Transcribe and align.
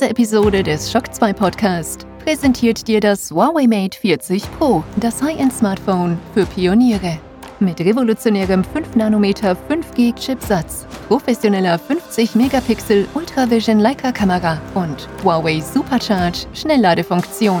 Diese 0.00 0.12
Episode 0.12 0.62
des 0.62 0.90
Shock 0.90 1.14
2 1.14 1.34
Podcast 1.34 2.06
präsentiert 2.24 2.88
dir 2.88 3.00
das 3.00 3.30
Huawei 3.30 3.66
Mate 3.66 3.98
40 3.98 4.50
Pro, 4.52 4.82
das 4.96 5.22
High-End-Smartphone 5.22 6.18
für 6.32 6.46
Pioniere. 6.46 7.18
Mit 7.58 7.80
revolutionärem 7.80 8.64
5 8.64 8.96
nm 8.96 9.24
5G-Chipsatz, 9.24 10.86
professioneller 11.06 11.78
50 11.78 12.34
Megapixel 12.34 13.06
Ultravision 13.12 13.78
Leica-Kamera 13.78 14.58
und 14.74 15.06
Huawei 15.22 15.60
Supercharge 15.60 16.46
Schnellladefunktion. 16.54 17.60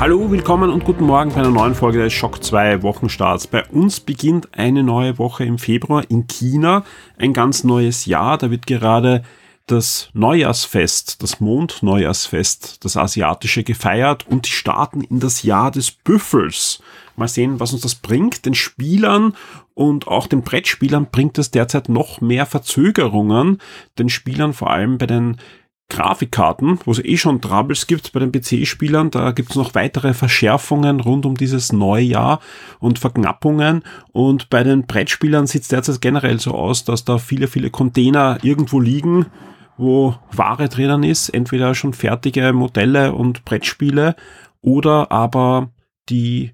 Hallo, 0.00 0.30
willkommen 0.30 0.70
und 0.70 0.82
guten 0.86 1.04
Morgen 1.04 1.28
bei 1.28 1.40
einer 1.40 1.50
neuen 1.50 1.74
Folge 1.74 1.98
des 1.98 2.14
Schock 2.14 2.42
2 2.42 2.82
Wochenstarts. 2.82 3.46
Bei 3.46 3.66
uns 3.66 4.00
beginnt 4.00 4.48
eine 4.56 4.82
neue 4.82 5.18
Woche 5.18 5.44
im 5.44 5.58
Februar 5.58 6.04
in 6.08 6.26
China, 6.26 6.84
ein 7.18 7.34
ganz 7.34 7.64
neues 7.64 8.06
Jahr. 8.06 8.38
Da 8.38 8.50
wird 8.50 8.66
gerade 8.66 9.22
das 9.66 10.08
Neujahrsfest, 10.14 11.22
das 11.22 11.38
Mondneujahrsfest, 11.40 12.82
das 12.82 12.96
asiatische 12.96 13.62
gefeiert 13.62 14.26
und 14.26 14.46
die 14.46 14.52
starten 14.52 15.02
in 15.02 15.20
das 15.20 15.42
Jahr 15.42 15.70
des 15.70 15.90
Büffels. 15.90 16.82
Mal 17.16 17.28
sehen, 17.28 17.60
was 17.60 17.74
uns 17.74 17.82
das 17.82 17.94
bringt. 17.94 18.46
Den 18.46 18.54
Spielern 18.54 19.36
und 19.74 20.08
auch 20.08 20.28
den 20.28 20.40
Brettspielern 20.40 21.08
bringt 21.12 21.36
es 21.36 21.50
derzeit 21.50 21.90
noch 21.90 22.22
mehr 22.22 22.46
Verzögerungen. 22.46 23.58
Den 23.98 24.08
Spielern 24.08 24.54
vor 24.54 24.70
allem 24.70 24.96
bei 24.96 25.06
den 25.06 25.36
Grafikkarten, 25.90 26.78
wo 26.86 26.92
es 26.92 27.04
eh 27.04 27.18
schon 27.18 27.42
Troubles 27.42 27.86
gibt 27.86 28.12
bei 28.12 28.20
den 28.20 28.32
PC-Spielern, 28.32 29.10
da 29.10 29.32
gibt 29.32 29.50
es 29.50 29.56
noch 29.56 29.74
weitere 29.74 30.14
Verschärfungen 30.14 31.00
rund 31.00 31.26
um 31.26 31.36
dieses 31.36 31.72
Neujahr 31.72 32.40
und 32.78 32.98
Verknappungen. 32.98 33.82
Und 34.12 34.48
bei 34.48 34.62
den 34.62 34.86
Brettspielern 34.86 35.46
sieht 35.46 35.62
es 35.62 35.68
derzeit 35.68 36.00
generell 36.00 36.40
so 36.40 36.52
aus, 36.52 36.84
dass 36.84 37.04
da 37.04 37.18
viele, 37.18 37.48
viele 37.48 37.70
Container 37.70 38.38
irgendwo 38.42 38.80
liegen, 38.80 39.26
wo 39.76 40.14
Ware 40.32 40.68
drinnen 40.68 41.02
ist, 41.02 41.28
entweder 41.28 41.74
schon 41.74 41.92
fertige 41.92 42.52
Modelle 42.52 43.12
und 43.12 43.44
Brettspiele 43.44 44.14
oder 44.62 45.10
aber 45.10 45.70
die 46.08 46.52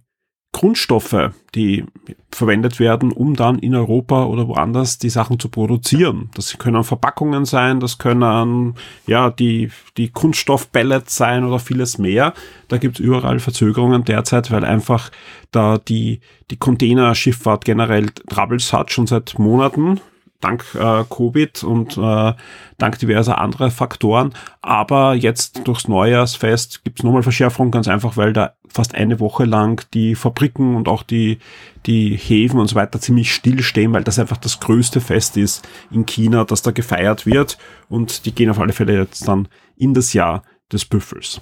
Grundstoffe, 0.57 1.33
die 1.55 1.85
verwendet 2.31 2.81
werden, 2.81 3.13
um 3.13 3.37
dann 3.37 3.59
in 3.59 3.75
Europa 3.75 4.25
oder 4.25 4.49
woanders 4.49 4.97
die 4.97 5.11
Sachen 5.11 5.39
zu 5.39 5.51
produzieren. 5.51 6.31
Das 6.35 6.57
können 6.57 6.83
Verpackungen 6.83 7.45
sein, 7.45 7.79
das 7.79 7.99
können 7.99 8.73
ja 9.07 9.29
die, 9.29 9.71
die 9.99 10.09
Kunststoffpellets 10.09 11.15
sein 11.15 11.45
oder 11.45 11.59
vieles 11.59 11.99
mehr. 11.99 12.33
Da 12.69 12.79
gibt 12.79 12.99
es 12.99 13.05
überall 13.05 13.39
Verzögerungen 13.39 14.05
derzeit, 14.05 14.51
weil 14.51 14.65
einfach 14.65 15.11
da 15.51 15.77
die, 15.77 16.21
die 16.51 16.57
Containerschifffahrt 16.57 17.67
generell 17.67 18.07
Troubles 18.31 18.73
hat, 18.73 18.91
schon 18.91 19.07
seit 19.07 19.39
Monaten 19.39 20.01
dank 20.47 20.65
äh, 20.75 21.05
Covid 21.09 21.65
und 21.65 21.97
äh, 21.99 22.33
dank 22.79 22.99
diverser 22.99 23.39
anderer 23.39 23.71
Faktoren. 23.71 24.33
Aber 24.63 25.15
jetzt 25.15 25.67
durchs 25.67 25.89
Neujahrsfest 25.89 26.85
gibt 26.85 27.01
es 27.01 27.05
nochmal 27.05 27.23
Verschärfung, 27.23 27.71
ganz 27.71 27.89
einfach, 27.89 28.17
weil 28.17 28.33
da 28.33 28.55
fast 28.69 28.95
eine 28.95 29.19
Woche 29.21 29.45
lang 29.45 29.85
die 29.93 30.15
Fabriken 30.15 30.77
und 30.77 30.89
auch 30.89 31.03
die, 31.03 31.39
die 31.87 32.17
Häfen 32.17 32.61
und 32.61 32.69
so 32.69 32.77
weiter 32.77 33.01
ziemlich 33.01 33.35
stillstehen, 33.35 33.93
weil 33.93 34.05
das 34.05 34.19
einfach 34.19 34.37
das 34.37 34.61
größte 34.61 35.01
Fest 35.01 35.37
ist 35.37 35.67
in 35.91 36.07
China, 36.07 36.45
das 36.45 36.63
da 36.63 36.71
gefeiert 36.71 37.27
wird. 37.27 37.59
Und 37.89 38.27
die 38.27 38.35
gehen 38.35 38.51
auf 38.51 38.61
alle 38.61 38.73
Fälle 38.73 38.97
jetzt 38.97 39.27
dann 39.27 39.49
in 39.77 39.95
das 39.95 40.13
Jahr 40.13 40.43
des 40.73 40.85
Büffels. 40.85 41.41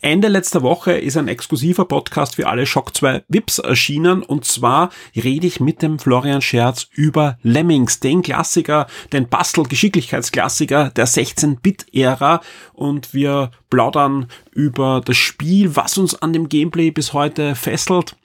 Ende 0.00 0.28
letzter 0.28 0.62
Woche 0.62 0.92
ist 0.92 1.16
ein 1.16 1.28
exklusiver 1.28 1.84
Podcast 1.84 2.36
für 2.36 2.48
alle 2.48 2.66
Shock 2.66 2.96
2 2.96 3.24
VIPs 3.28 3.58
erschienen. 3.58 4.22
Und 4.22 4.44
zwar 4.44 4.90
rede 5.14 5.46
ich 5.46 5.60
mit 5.60 5.82
dem 5.82 5.98
Florian 5.98 6.42
Scherz 6.42 6.88
über 6.92 7.38
Lemmings, 7.42 8.00
den 8.00 8.22
Klassiker, 8.22 8.86
den 9.12 9.28
Bastel-Geschicklichkeitsklassiker 9.28 10.90
der 10.90 11.06
16-Bit-Ära 11.06 12.40
und 12.72 13.14
wir 13.14 13.50
plaudern 13.70 14.28
über 14.52 15.00
das 15.04 15.16
Spiel, 15.16 15.76
was 15.76 15.98
uns 15.98 16.14
an 16.14 16.32
dem 16.32 16.48
Gameplay 16.48 16.90
bis 16.90 17.12
heute 17.12 17.54
fesselt 17.54 18.16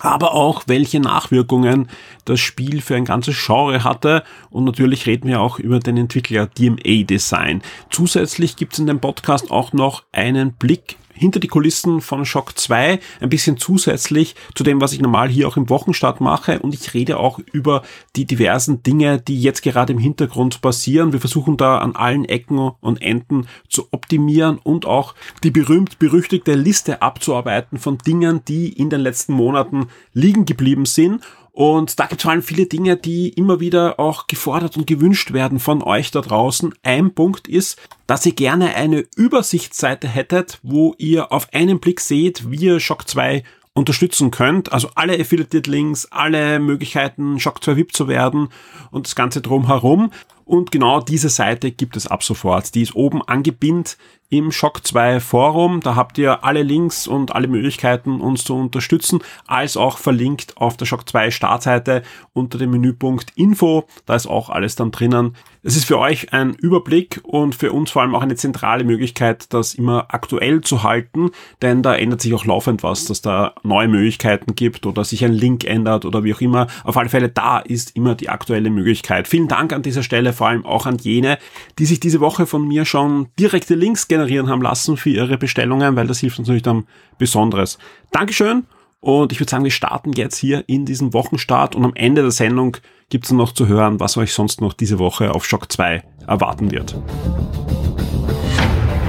aber 0.00 0.34
auch 0.34 0.64
welche 0.66 1.00
Nachwirkungen 1.00 1.88
das 2.24 2.40
Spiel 2.40 2.80
für 2.80 2.96
ein 2.96 3.04
ganzes 3.04 3.36
Genre 3.44 3.84
hatte 3.84 4.24
und 4.50 4.64
natürlich 4.64 5.06
reden 5.06 5.28
wir 5.28 5.40
auch 5.40 5.58
über 5.58 5.78
den 5.78 5.96
Entwickler 5.96 6.46
DMA 6.46 7.04
Design. 7.04 7.62
Zusätzlich 7.90 8.56
gibt 8.56 8.72
es 8.72 8.78
in 8.78 8.86
dem 8.86 9.00
Podcast 9.00 9.50
auch 9.50 9.72
noch 9.72 10.04
einen 10.12 10.54
Blick 10.54 10.96
hinter 11.20 11.38
die 11.38 11.48
Kulissen 11.48 12.00
von 12.00 12.24
Shock 12.24 12.58
2, 12.58 12.98
ein 13.20 13.28
bisschen 13.28 13.58
zusätzlich 13.58 14.34
zu 14.54 14.64
dem, 14.64 14.80
was 14.80 14.94
ich 14.94 15.02
normal 15.02 15.28
hier 15.28 15.46
auch 15.46 15.58
im 15.58 15.68
Wochenstart 15.68 16.22
mache. 16.22 16.60
Und 16.60 16.74
ich 16.74 16.94
rede 16.94 17.18
auch 17.18 17.38
über 17.52 17.82
die 18.16 18.24
diversen 18.24 18.82
Dinge, 18.82 19.20
die 19.20 19.40
jetzt 19.40 19.62
gerade 19.62 19.92
im 19.92 19.98
Hintergrund 19.98 20.62
passieren. 20.62 21.12
Wir 21.12 21.20
versuchen 21.20 21.58
da 21.58 21.78
an 21.78 21.94
allen 21.94 22.24
Ecken 22.24 22.70
und 22.80 23.02
Enden 23.02 23.46
zu 23.68 23.88
optimieren 23.90 24.58
und 24.62 24.86
auch 24.86 25.14
die 25.44 25.50
berühmt-berüchtigte 25.50 26.54
Liste 26.54 27.02
abzuarbeiten 27.02 27.78
von 27.78 27.98
Dingen, 27.98 28.40
die 28.48 28.72
in 28.72 28.88
den 28.88 29.02
letzten 29.02 29.34
Monaten 29.34 29.88
liegen 30.14 30.46
geblieben 30.46 30.86
sind 30.86 31.20
und 31.52 31.98
da 31.98 32.06
gibt 32.06 32.20
es 32.20 32.22
vor 32.22 32.32
allem 32.32 32.42
viele 32.42 32.66
Dinge, 32.66 32.96
die 32.96 33.30
immer 33.30 33.60
wieder 33.60 33.98
auch 33.98 34.26
gefordert 34.26 34.76
und 34.76 34.86
gewünscht 34.86 35.32
werden 35.32 35.58
von 35.58 35.82
euch 35.82 36.10
da 36.10 36.20
draußen. 36.20 36.74
Ein 36.82 37.14
Punkt 37.14 37.48
ist, 37.48 37.78
dass 38.06 38.24
ihr 38.26 38.32
gerne 38.32 38.74
eine 38.74 39.04
Übersichtsseite 39.16 40.08
hättet, 40.08 40.58
wo 40.62 40.94
ihr 40.98 41.32
auf 41.32 41.52
einen 41.52 41.80
Blick 41.80 42.00
seht, 42.00 42.50
wie 42.50 42.66
ihr 42.66 42.80
Shock 42.80 43.08
2 43.08 43.42
unterstützen 43.72 44.30
könnt. 44.30 44.72
Also 44.72 44.90
alle 44.94 45.18
Affiliate-Links, 45.18 46.06
alle 46.10 46.58
Möglichkeiten, 46.60 47.38
Shock 47.40 47.62
2 47.62 47.76
VIP 47.76 47.94
zu 47.94 48.08
werden 48.08 48.48
und 48.90 49.06
das 49.06 49.14
Ganze 49.14 49.40
drumherum. 49.40 50.12
Und 50.50 50.72
genau 50.72 51.00
diese 51.00 51.28
Seite 51.28 51.70
gibt 51.70 51.96
es 51.96 52.08
ab 52.08 52.24
sofort. 52.24 52.74
Die 52.74 52.82
ist 52.82 52.96
oben 52.96 53.22
angebindet 53.22 53.96
im 54.30 54.50
Shock 54.50 54.84
2 54.84 55.20
Forum. 55.20 55.80
Da 55.80 55.94
habt 55.94 56.16
ihr 56.18 56.44
alle 56.44 56.62
Links 56.62 57.06
und 57.06 57.32
alle 57.34 57.46
Möglichkeiten, 57.46 58.20
uns 58.20 58.42
zu 58.42 58.56
unterstützen, 58.56 59.20
als 59.46 59.76
auch 59.76 59.98
verlinkt 59.98 60.56
auf 60.56 60.76
der 60.76 60.86
Shock 60.86 61.08
2 61.08 61.30
Startseite 61.30 62.02
unter 62.32 62.58
dem 62.58 62.70
Menüpunkt 62.70 63.32
Info. 63.36 63.86
Da 64.06 64.14
ist 64.16 64.26
auch 64.26 64.48
alles 64.50 64.74
dann 64.74 64.92
drinnen. 64.92 65.36
Es 65.62 65.76
ist 65.76 65.84
für 65.84 65.98
euch 65.98 66.32
ein 66.32 66.54
Überblick 66.54 67.20
und 67.22 67.54
für 67.54 67.72
uns 67.72 67.90
vor 67.90 68.02
allem 68.02 68.14
auch 68.14 68.22
eine 68.22 68.36
zentrale 68.36 68.82
Möglichkeit, 68.82 69.52
das 69.52 69.74
immer 69.74 70.06
aktuell 70.08 70.62
zu 70.62 70.82
halten, 70.82 71.32
denn 71.60 71.82
da 71.82 71.94
ändert 71.94 72.22
sich 72.22 72.32
auch 72.32 72.46
laufend 72.46 72.82
was, 72.82 73.04
dass 73.04 73.20
da 73.20 73.54
neue 73.62 73.88
Möglichkeiten 73.88 74.54
gibt 74.54 74.86
oder 74.86 75.04
sich 75.04 75.22
ein 75.22 75.34
Link 75.34 75.64
ändert 75.64 76.06
oder 76.06 76.24
wie 76.24 76.32
auch 76.32 76.40
immer. 76.40 76.66
Auf 76.84 76.96
alle 76.96 77.10
Fälle, 77.10 77.28
da 77.28 77.58
ist 77.58 77.94
immer 77.94 78.14
die 78.14 78.30
aktuelle 78.30 78.70
Möglichkeit. 78.70 79.28
Vielen 79.28 79.48
Dank 79.48 79.74
an 79.74 79.82
dieser 79.82 80.02
Stelle, 80.02 80.32
vor 80.40 80.48
allem 80.48 80.64
auch 80.64 80.86
an 80.86 80.96
jene, 80.96 81.38
die 81.78 81.84
sich 81.84 82.00
diese 82.00 82.20
Woche 82.20 82.46
von 82.46 82.66
mir 82.66 82.86
schon 82.86 83.28
direkte 83.38 83.74
Links 83.74 84.08
generieren 84.08 84.48
haben 84.48 84.62
lassen 84.62 84.96
für 84.96 85.10
ihre 85.10 85.36
Bestellungen, 85.36 85.96
weil 85.96 86.06
das 86.06 86.20
hilft 86.20 86.38
uns 86.38 86.48
natürlich 86.48 86.62
dann 86.62 86.86
Besonderes. 87.18 87.76
Dankeschön 88.10 88.64
und 89.00 89.32
ich 89.32 89.40
würde 89.40 89.50
sagen, 89.50 89.64
wir 89.64 89.70
starten 89.70 90.12
jetzt 90.14 90.38
hier 90.38 90.64
in 90.66 90.86
diesen 90.86 91.12
Wochenstart 91.12 91.76
und 91.76 91.84
am 91.84 91.92
Ende 91.94 92.22
der 92.22 92.30
Sendung 92.30 92.78
gibt 93.10 93.26
es 93.26 93.32
noch 93.32 93.52
zu 93.52 93.66
hören, 93.66 94.00
was 94.00 94.16
euch 94.16 94.32
sonst 94.32 94.62
noch 94.62 94.72
diese 94.72 94.98
Woche 94.98 95.34
auf 95.34 95.44
Shock 95.44 95.70
2 95.70 96.02
erwarten 96.26 96.70
wird. 96.70 96.96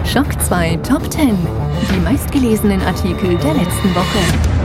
Shock 0.05 0.37
2 0.41 0.75
Top 0.83 1.09
10. 1.09 1.29
Die 1.95 1.99
meistgelesenen 2.01 2.81
Artikel 2.81 3.37
der 3.37 3.53
letzten 3.53 3.95
Woche. 3.95 4.60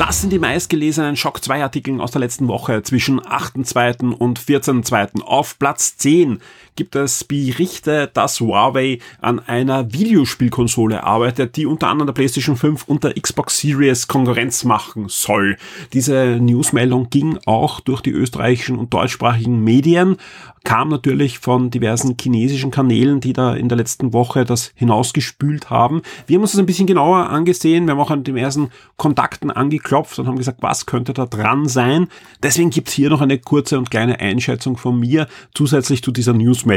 Das 0.00 0.22
sind 0.22 0.32
die 0.32 0.38
meistgelesenen 0.38 1.14
Shock 1.14 1.44
2 1.44 1.62
Artikel 1.62 2.00
aus 2.00 2.10
der 2.10 2.20
letzten 2.20 2.48
Woche 2.48 2.82
zwischen 2.82 3.20
8.2. 3.20 4.14
und 4.14 4.40
14.2. 4.40 5.20
Auf 5.20 5.58
Platz 5.58 5.98
10 5.98 6.40
gibt 6.80 6.96
es 6.96 7.24
Berichte, 7.24 8.10
dass 8.14 8.40
Huawei 8.40 9.00
an 9.20 9.38
einer 9.38 9.92
Videospielkonsole 9.92 11.04
arbeitet, 11.04 11.56
die 11.56 11.66
unter 11.66 11.88
anderem 11.88 12.06
der 12.06 12.14
PlayStation 12.14 12.56
5 12.56 12.84
und 12.88 13.04
der 13.04 13.12
Xbox 13.20 13.58
Series 13.58 14.08
Konkurrenz 14.08 14.64
machen 14.64 15.04
soll. 15.08 15.58
Diese 15.92 16.38
Newsmeldung 16.40 17.10
ging 17.10 17.38
auch 17.44 17.80
durch 17.80 18.00
die 18.00 18.12
österreichischen 18.12 18.78
und 18.78 18.94
deutschsprachigen 18.94 19.62
Medien 19.62 20.16
kam 20.64 20.88
natürlich 20.88 21.38
von 21.38 21.70
diversen 21.70 22.16
chinesischen 22.20 22.70
Kanälen, 22.70 23.20
die 23.20 23.32
da 23.32 23.54
in 23.54 23.68
der 23.68 23.78
letzten 23.78 24.12
Woche 24.12 24.44
das 24.44 24.72
hinausgespült 24.74 25.70
haben. 25.70 26.02
Wir 26.26 26.36
haben 26.36 26.42
uns 26.42 26.52
das 26.52 26.60
ein 26.60 26.66
bisschen 26.66 26.86
genauer 26.86 27.30
angesehen. 27.30 27.86
Wir 27.86 27.92
haben 27.92 28.00
auch 28.00 28.10
an 28.10 28.24
den 28.24 28.36
ersten 28.36 28.70
Kontakten 28.96 29.50
angeklopft 29.50 30.18
und 30.18 30.26
haben 30.26 30.36
gesagt, 30.36 30.62
was 30.62 30.86
könnte 30.86 31.14
da 31.14 31.26
dran 31.26 31.66
sein. 31.66 32.08
Deswegen 32.42 32.70
gibt's 32.70 32.92
hier 32.92 33.10
noch 33.10 33.20
eine 33.20 33.38
kurze 33.38 33.78
und 33.78 33.90
kleine 33.90 34.20
Einschätzung 34.20 34.76
von 34.76 34.98
mir 34.98 35.28
zusätzlich 35.54 36.02
zu 36.02 36.12
dieser 36.12 36.34
Newsmeldung. 36.34 36.69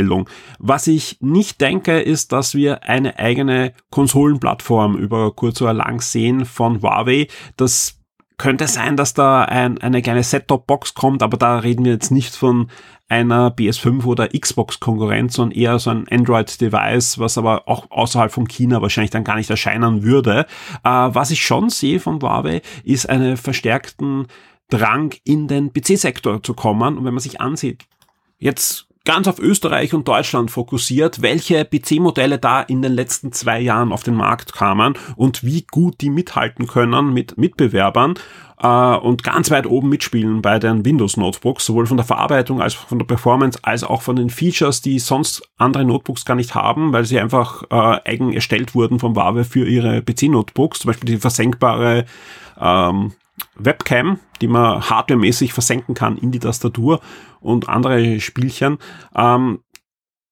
Was 0.59 0.87
ich 0.87 1.17
nicht 1.19 1.61
denke, 1.61 1.99
ist, 1.99 2.31
dass 2.31 2.55
wir 2.55 2.83
eine 2.83 3.19
eigene 3.19 3.73
Konsolenplattform 3.91 4.95
über 4.95 5.31
kurz 5.35 5.61
oder 5.61 5.73
lang 5.73 6.01
sehen 6.01 6.45
von 6.45 6.81
Huawei. 6.81 7.27
Das 7.57 7.99
könnte 8.37 8.67
sein, 8.67 8.97
dass 8.97 9.13
da 9.13 9.43
ein, 9.43 9.77
eine 9.77 10.01
kleine 10.01 10.23
Set-Top-Box 10.23 10.95
kommt, 10.95 11.23
aber 11.23 11.37
da 11.37 11.59
reden 11.59 11.85
wir 11.85 11.93
jetzt 11.93 12.11
nicht 12.11 12.35
von 12.35 12.69
einer 13.07 13.49
PS5 13.51 14.05
oder 14.05 14.29
Xbox-Konkurrenz, 14.29 15.35
sondern 15.35 15.57
eher 15.57 15.77
so 15.77 15.91
ein 15.91 16.07
Android-Device, 16.09 17.19
was 17.19 17.37
aber 17.37 17.67
auch 17.67 17.91
außerhalb 17.91 18.31
von 18.31 18.47
China 18.47 18.81
wahrscheinlich 18.81 19.11
dann 19.11 19.23
gar 19.23 19.35
nicht 19.35 19.49
erscheinen 19.49 20.03
würde. 20.03 20.47
Äh, 20.83 20.89
was 20.89 21.31
ich 21.31 21.45
schon 21.45 21.69
sehe 21.69 21.99
von 21.99 22.21
Huawei, 22.21 22.61
ist 22.83 23.07
einen 23.07 23.37
verstärkten 23.37 24.27
Drang 24.69 25.13
in 25.23 25.47
den 25.47 25.71
PC-Sektor 25.71 26.41
zu 26.41 26.53
kommen. 26.53 26.97
Und 26.97 27.05
wenn 27.05 27.13
man 27.13 27.21
sich 27.21 27.39
ansieht, 27.39 27.85
jetzt 28.39 28.87
ganz 29.05 29.27
auf 29.27 29.39
Österreich 29.39 29.93
und 29.93 30.07
Deutschland 30.07 30.49
fokussiert, 30.49 31.21
welche 31.21 31.65
PC-Modelle 31.65 32.39
da 32.39 32.61
in 32.61 32.81
den 32.81 32.93
letzten 32.93 33.31
zwei 33.33 33.59
Jahren 33.59 33.91
auf 33.91 34.03
den 34.03 34.15
Markt 34.15 34.53
kamen 34.53 34.93
und 35.15 35.43
wie 35.43 35.65
gut 35.69 35.99
die 36.01 36.09
mithalten 36.09 36.67
können 36.67 37.13
mit 37.13 37.37
Mitbewerbern 37.37 38.15
äh, 38.61 38.67
und 38.67 39.23
ganz 39.23 39.51
weit 39.51 39.67
oben 39.67 39.89
mitspielen 39.89 40.41
bei 40.41 40.57
den 40.57 40.85
Windows-Notebooks, 40.85 41.65
sowohl 41.65 41.85
von 41.85 41.97
der 41.97 42.05
Verarbeitung 42.05 42.61
als 42.61 42.75
auch 42.77 42.87
von 42.87 42.99
der 42.99 43.05
Performance, 43.05 43.59
als 43.61 43.83
auch 43.83 44.01
von 44.01 44.15
den 44.15 44.29
Features, 44.29 44.81
die 44.81 44.99
sonst 44.99 45.49
andere 45.57 45.83
Notebooks 45.83 46.23
gar 46.23 46.35
nicht 46.35 46.55
haben, 46.55 46.93
weil 46.93 47.03
sie 47.03 47.19
einfach 47.19 47.63
äh, 47.69 48.09
eigen 48.09 48.31
erstellt 48.31 48.73
wurden 48.73 48.99
vom 48.99 49.15
Huawei 49.15 49.43
für 49.43 49.67
ihre 49.67 50.01
PC-Notebooks, 50.01 50.79
zum 50.79 50.89
Beispiel 50.89 51.13
die 51.13 51.17
versenkbare 51.17 52.05
ähm, 52.59 53.11
Webcam, 53.55 54.19
die 54.41 54.47
man 54.47 54.89
hardwaremäßig 54.89 55.53
versenken 55.53 55.95
kann 55.95 56.17
in 56.17 56.31
die 56.31 56.39
Tastatur 56.39 57.01
und 57.39 57.69
andere 57.69 58.19
Spielchen. 58.19 58.77
Ähm, 59.15 59.63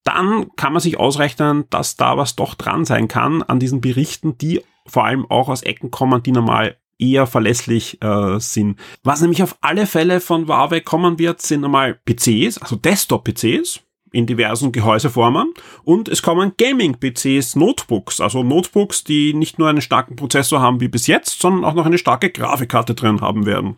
dann 0.04 0.48
kann 0.56 0.74
man 0.74 0.82
sich 0.82 1.00
ausrechnen, 1.00 1.66
dass 1.70 1.96
da 1.96 2.18
was 2.18 2.36
doch 2.36 2.56
dran 2.56 2.86
sein 2.86 3.08
kann 3.08 3.44
an 3.44 3.60
diesen 3.60 3.82
Berichten, 3.82 4.38
die 4.38 4.62
vor 4.88 5.06
allem 5.06 5.30
auch 5.30 5.50
aus 5.50 5.62
Ecken 5.62 5.92
kommen, 5.92 6.24
die 6.24 6.32
normal 6.32 6.78
eher 6.98 7.28
verlässlich 7.28 8.02
äh, 8.02 8.40
sind. 8.40 8.80
Was 9.04 9.22
nämlich 9.22 9.44
auf 9.44 9.58
alle 9.62 9.88
Fälle 9.88 10.20
von 10.20 10.48
Huawei 10.48 10.80
kommen 10.80 11.20
wird, 11.20 11.42
sind 11.42 11.66
einmal 11.66 12.00
PCs, 12.06 12.60
also 12.60 12.76
Desktop-PCs, 12.76 13.82
in 14.12 14.26
diversen 14.26 14.72
Gehäuseformen 14.72 15.54
und 15.84 16.10
es 16.10 16.22
kommen 16.22 16.54
Gaming-PCs, 16.58 17.56
Notebooks, 17.56 18.20
also 18.20 18.44
Notebooks, 18.44 19.04
die 19.04 19.34
nicht 19.34 19.58
nur 19.60 19.70
einen 19.70 19.82
starken 19.82 20.16
Prozessor 20.16 20.62
haben 20.62 20.82
wie 20.82 20.88
bis 20.88 21.08
jetzt, 21.08 21.42
sondern 21.42 21.64
auch 21.64 21.74
noch 21.74 21.86
eine 21.86 21.98
starke 21.98 22.30
Grafikkarte 22.30 22.94
drin 22.94 23.22
haben 23.22 23.46
werden. 23.46 23.78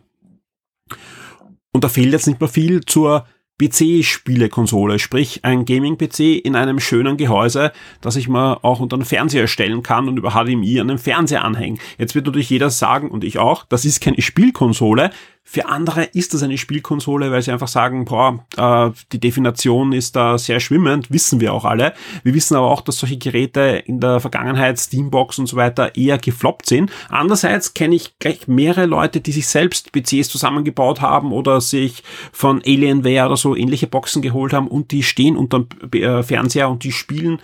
Und 1.72 1.84
da 1.84 1.88
fehlt 1.88 2.12
jetzt 2.12 2.26
nicht 2.26 2.40
mehr 2.40 2.48
viel 2.48 2.84
zur 2.84 3.26
PC-Spielekonsole, 3.60 4.98
sprich 4.98 5.44
ein 5.44 5.64
Gaming-PC 5.64 6.44
in 6.44 6.56
einem 6.56 6.80
schönen 6.80 7.16
Gehäuse, 7.16 7.72
das 8.00 8.16
ich 8.16 8.28
mir 8.28 8.64
auch 8.64 8.80
unter 8.80 8.96
den 8.96 9.04
Fernseher 9.04 9.46
stellen 9.46 9.84
kann 9.84 10.08
und 10.08 10.16
über 10.16 10.32
HDMI 10.32 10.80
an 10.80 10.88
den 10.88 10.98
Fernseher 10.98 11.44
anhängen. 11.44 11.78
Jetzt 11.96 12.16
wird 12.16 12.26
natürlich 12.26 12.50
jeder 12.50 12.70
sagen, 12.70 13.10
und 13.10 13.22
ich 13.22 13.38
auch, 13.38 13.64
das 13.64 13.84
ist 13.84 14.00
keine 14.00 14.20
Spielkonsole, 14.20 15.10
für 15.46 15.68
andere 15.68 16.04
ist 16.04 16.32
das 16.32 16.42
eine 16.42 16.56
Spielkonsole, 16.56 17.30
weil 17.30 17.42
sie 17.42 17.52
einfach 17.52 17.68
sagen, 17.68 18.06
boah, 18.06 18.44
äh, 18.56 18.90
die 19.12 19.20
Definition 19.20 19.92
ist 19.92 20.16
da 20.16 20.38
sehr 20.38 20.58
schwimmend, 20.58 21.10
wissen 21.12 21.38
wir 21.38 21.52
auch 21.52 21.66
alle. 21.66 21.92
Wir 22.22 22.34
wissen 22.34 22.56
aber 22.56 22.70
auch, 22.70 22.80
dass 22.80 22.98
solche 22.98 23.18
Geräte 23.18 23.60
in 23.84 24.00
der 24.00 24.20
Vergangenheit, 24.20 24.80
Steambox 24.80 25.38
und 25.38 25.46
so 25.46 25.56
weiter, 25.56 25.96
eher 25.96 26.16
gefloppt 26.16 26.66
sind. 26.66 26.90
Andererseits 27.10 27.74
kenne 27.74 27.94
ich 27.94 28.18
gleich 28.18 28.48
mehrere 28.48 28.86
Leute, 28.86 29.20
die 29.20 29.32
sich 29.32 29.46
selbst 29.46 29.92
PCs 29.92 30.30
zusammengebaut 30.30 31.02
haben 31.02 31.30
oder 31.30 31.60
sich 31.60 32.02
von 32.32 32.62
Alienware 32.64 33.26
oder 33.26 33.36
so 33.36 33.54
ähnliche 33.54 33.86
Boxen 33.86 34.22
geholt 34.22 34.54
haben 34.54 34.66
und 34.66 34.92
die 34.92 35.02
stehen 35.02 35.36
unterm 35.36 35.68
äh, 35.92 36.22
Fernseher 36.22 36.70
und 36.70 36.84
die 36.84 36.92
spielen 36.92 37.38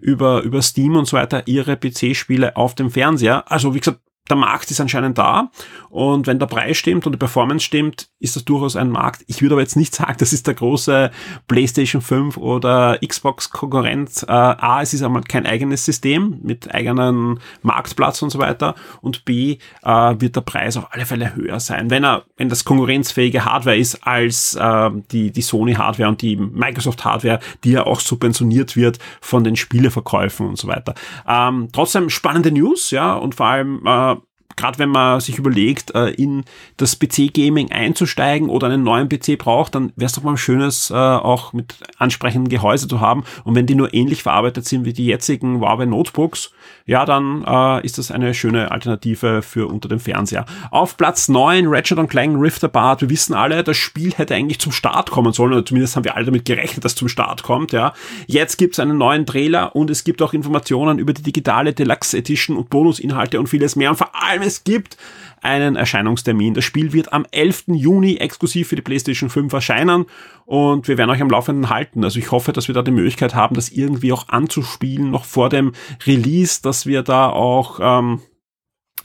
über, 0.00 0.40
über 0.42 0.62
Steam 0.62 0.96
und 0.96 1.06
so 1.06 1.16
weiter 1.18 1.46
ihre 1.46 1.76
PC-Spiele 1.76 2.56
auf 2.56 2.74
dem 2.74 2.90
Fernseher. 2.90 3.50
Also 3.52 3.74
wie 3.74 3.78
gesagt, 3.78 4.00
der 4.28 4.36
Markt 4.36 4.70
ist 4.70 4.80
anscheinend 4.80 5.18
da 5.18 5.50
und 5.90 6.26
wenn 6.26 6.38
der 6.38 6.46
Preis 6.46 6.76
stimmt 6.76 7.06
und 7.06 7.12
die 7.12 7.18
Performance 7.18 7.64
stimmt, 7.64 8.08
ist 8.20 8.36
das 8.36 8.44
durchaus 8.44 8.76
ein 8.76 8.88
Markt. 8.88 9.24
Ich 9.26 9.42
würde 9.42 9.56
aber 9.56 9.62
jetzt 9.62 9.76
nicht 9.76 9.94
sagen, 9.94 10.14
das 10.18 10.32
ist 10.32 10.46
der 10.46 10.54
große 10.54 11.10
PlayStation 11.48 12.00
5 12.00 12.36
oder 12.36 12.98
Xbox 13.06 13.50
Konkurrent. 13.50 14.24
Äh, 14.28 14.32
A, 14.32 14.80
es 14.80 14.94
ist 14.94 15.02
einmal 15.02 15.22
kein 15.22 15.44
eigenes 15.44 15.84
System 15.84 16.38
mit 16.42 16.72
eigenen 16.72 17.40
Marktplatz 17.62 18.22
und 18.22 18.30
so 18.30 18.38
weiter 18.38 18.74
und 19.00 19.24
B, 19.24 19.58
äh, 19.82 20.14
wird 20.18 20.36
der 20.36 20.40
Preis 20.42 20.76
auf 20.76 20.92
alle 20.92 21.04
Fälle 21.04 21.34
höher 21.34 21.58
sein, 21.58 21.90
wenn 21.90 22.04
er, 22.04 22.24
wenn 22.36 22.48
das 22.48 22.64
konkurrenzfähige 22.64 23.44
Hardware 23.44 23.76
ist 23.76 24.06
als 24.06 24.54
äh, 24.54 24.90
die, 25.10 25.32
die 25.32 25.42
Sony 25.42 25.74
Hardware 25.74 26.08
und 26.08 26.22
die 26.22 26.36
Microsoft 26.36 27.04
Hardware, 27.04 27.40
die 27.64 27.72
ja 27.72 27.86
auch 27.86 28.00
subventioniert 28.00 28.76
wird 28.76 28.98
von 29.20 29.42
den 29.42 29.56
Spieleverkäufen 29.56 30.46
und 30.46 30.58
so 30.58 30.68
weiter. 30.68 30.94
Ähm, 31.26 31.68
trotzdem 31.72 32.08
spannende 32.08 32.52
News, 32.52 32.90
ja, 32.92 33.14
und 33.14 33.34
vor 33.34 33.46
allem 33.46 33.82
äh, 33.84 34.16
gerade 34.56 34.78
wenn 34.78 34.88
man 34.88 35.20
sich 35.20 35.38
überlegt, 35.38 35.94
äh, 35.94 36.10
in 36.10 36.44
das 36.76 36.98
PC-Gaming 36.98 37.70
einzusteigen 37.72 38.48
oder 38.48 38.66
einen 38.66 38.82
neuen 38.82 39.08
PC 39.08 39.38
braucht, 39.38 39.74
dann 39.74 39.92
wäre 39.96 40.06
es 40.06 40.12
doch 40.12 40.22
mal 40.22 40.36
schönes, 40.36 40.90
äh, 40.90 40.94
auch 40.94 41.52
mit 41.52 41.74
ansprechendem 41.98 42.48
Gehäuse 42.48 42.88
zu 42.88 43.00
haben. 43.00 43.24
Und 43.44 43.54
wenn 43.54 43.66
die 43.66 43.74
nur 43.74 43.94
ähnlich 43.94 44.22
verarbeitet 44.22 44.66
sind 44.66 44.84
wie 44.84 44.92
die 44.92 45.06
jetzigen 45.06 45.60
Huawei 45.60 45.86
Notebooks, 45.86 46.52
ja, 46.86 47.04
dann 47.04 47.44
äh, 47.46 47.84
ist 47.84 47.98
das 47.98 48.10
eine 48.10 48.34
schöne 48.34 48.70
Alternative 48.70 49.42
für 49.42 49.68
unter 49.68 49.88
dem 49.88 50.00
Fernseher. 50.00 50.46
Auf 50.70 50.96
Platz 50.96 51.28
9 51.28 51.66
Ratchet 51.66 51.98
Clank 52.08 52.40
Rift 52.40 52.64
Apart. 52.64 53.02
Wir 53.02 53.10
wissen 53.10 53.34
alle, 53.34 53.62
das 53.62 53.76
Spiel 53.76 54.12
hätte 54.14 54.34
eigentlich 54.34 54.58
zum 54.58 54.72
Start 54.72 55.10
kommen 55.10 55.32
sollen, 55.32 55.52
oder 55.52 55.64
zumindest 55.64 55.96
haben 55.96 56.04
wir 56.04 56.16
alle 56.16 56.24
damit 56.24 56.44
gerechnet, 56.44 56.84
dass 56.84 56.94
zum 56.94 57.08
Start 57.08 57.42
kommt. 57.42 57.72
Ja, 57.72 57.92
Jetzt 58.26 58.56
gibt's 58.56 58.78
einen 58.78 58.98
neuen 58.98 59.26
Trailer 59.26 59.74
und 59.74 59.90
es 59.90 60.04
gibt 60.04 60.22
auch 60.22 60.32
Informationen 60.32 60.98
über 60.98 61.12
die 61.12 61.22
digitale 61.22 61.72
Deluxe 61.72 62.16
Edition 62.16 62.56
und 62.56 62.70
Bonusinhalte 62.70 63.38
und 63.38 63.48
vieles 63.48 63.76
mehr. 63.76 63.90
Und 63.90 63.96
vor 63.96 64.10
allem, 64.14 64.41
es 64.42 64.64
gibt 64.64 64.96
einen 65.40 65.76
Erscheinungstermin. 65.76 66.54
Das 66.54 66.64
Spiel 66.64 66.92
wird 66.92 67.12
am 67.12 67.26
11. 67.30 67.64
Juni 67.68 68.16
exklusiv 68.16 68.68
für 68.68 68.76
die 68.76 68.82
PlayStation 68.82 69.30
5 69.30 69.52
erscheinen 69.52 70.06
und 70.44 70.88
wir 70.88 70.98
werden 70.98 71.10
euch 71.10 71.22
am 71.22 71.30
Laufenden 71.30 71.70
halten. 71.70 72.04
Also 72.04 72.18
ich 72.18 72.30
hoffe, 72.30 72.52
dass 72.52 72.68
wir 72.68 72.74
da 72.74 72.82
die 72.82 72.90
Möglichkeit 72.90 73.34
haben, 73.34 73.54
das 73.54 73.70
irgendwie 73.70 74.12
auch 74.12 74.28
anzuspielen, 74.28 75.10
noch 75.10 75.24
vor 75.24 75.48
dem 75.48 75.72
Release, 76.06 76.62
dass 76.62 76.86
wir 76.86 77.02
da 77.02 77.28
auch 77.28 77.80
ähm, 77.82 78.20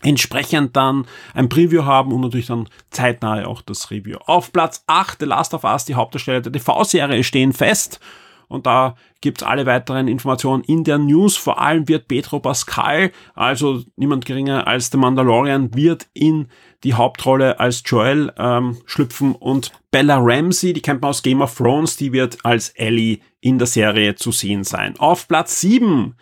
entsprechend 0.01 0.75
dann 0.75 1.05
ein 1.33 1.49
Preview 1.49 1.85
haben 1.85 2.11
und 2.13 2.21
natürlich 2.21 2.47
dann 2.47 2.69
zeitnah 2.91 3.47
auch 3.47 3.61
das 3.61 3.89
Review. 3.89 4.17
Auf 4.25 4.51
Platz 4.53 4.83
8 4.87 5.19
The 5.19 5.25
Last 5.25 5.53
of 5.53 5.63
Us, 5.63 5.85
die 5.85 5.95
Hauptdarsteller 5.95 6.41
der 6.41 6.51
TV-Serie 6.51 7.23
stehen 7.23 7.53
fest 7.53 7.99
und 8.47 8.65
da 8.65 8.95
gibt's 9.21 9.43
alle 9.43 9.65
weiteren 9.65 10.07
Informationen 10.07 10.63
in 10.63 10.83
der 10.83 10.97
News. 10.97 11.35
Vor 11.37 11.59
allem 11.59 11.87
wird 11.87 12.07
Pedro 12.07 12.39
Pascal, 12.39 13.11
also 13.35 13.83
niemand 13.95 14.25
geringer 14.25 14.67
als 14.67 14.89
The 14.91 14.97
Mandalorian, 14.97 15.73
wird 15.75 16.07
in 16.13 16.47
die 16.83 16.93
Hauptrolle 16.93 17.59
als 17.59 17.83
Joel 17.85 18.31
ähm, 18.37 18.77
schlüpfen 18.85 19.35
und 19.35 19.71
Bella 19.91 20.17
Ramsey, 20.19 20.73
die 20.73 20.81
kennt 20.81 21.01
man 21.01 21.09
aus 21.09 21.23
Game 21.23 21.41
of 21.41 21.55
Thrones, 21.55 21.97
die 21.97 22.13
wird 22.13 22.37
als 22.43 22.69
Ellie 22.69 23.19
in 23.41 23.57
der 23.57 23.67
Serie 23.67 24.15
zu 24.15 24.31
sehen 24.31 24.63
sein. 24.63 24.95
Auf 24.97 25.27
Platz 25.27 25.59
7 25.61 26.15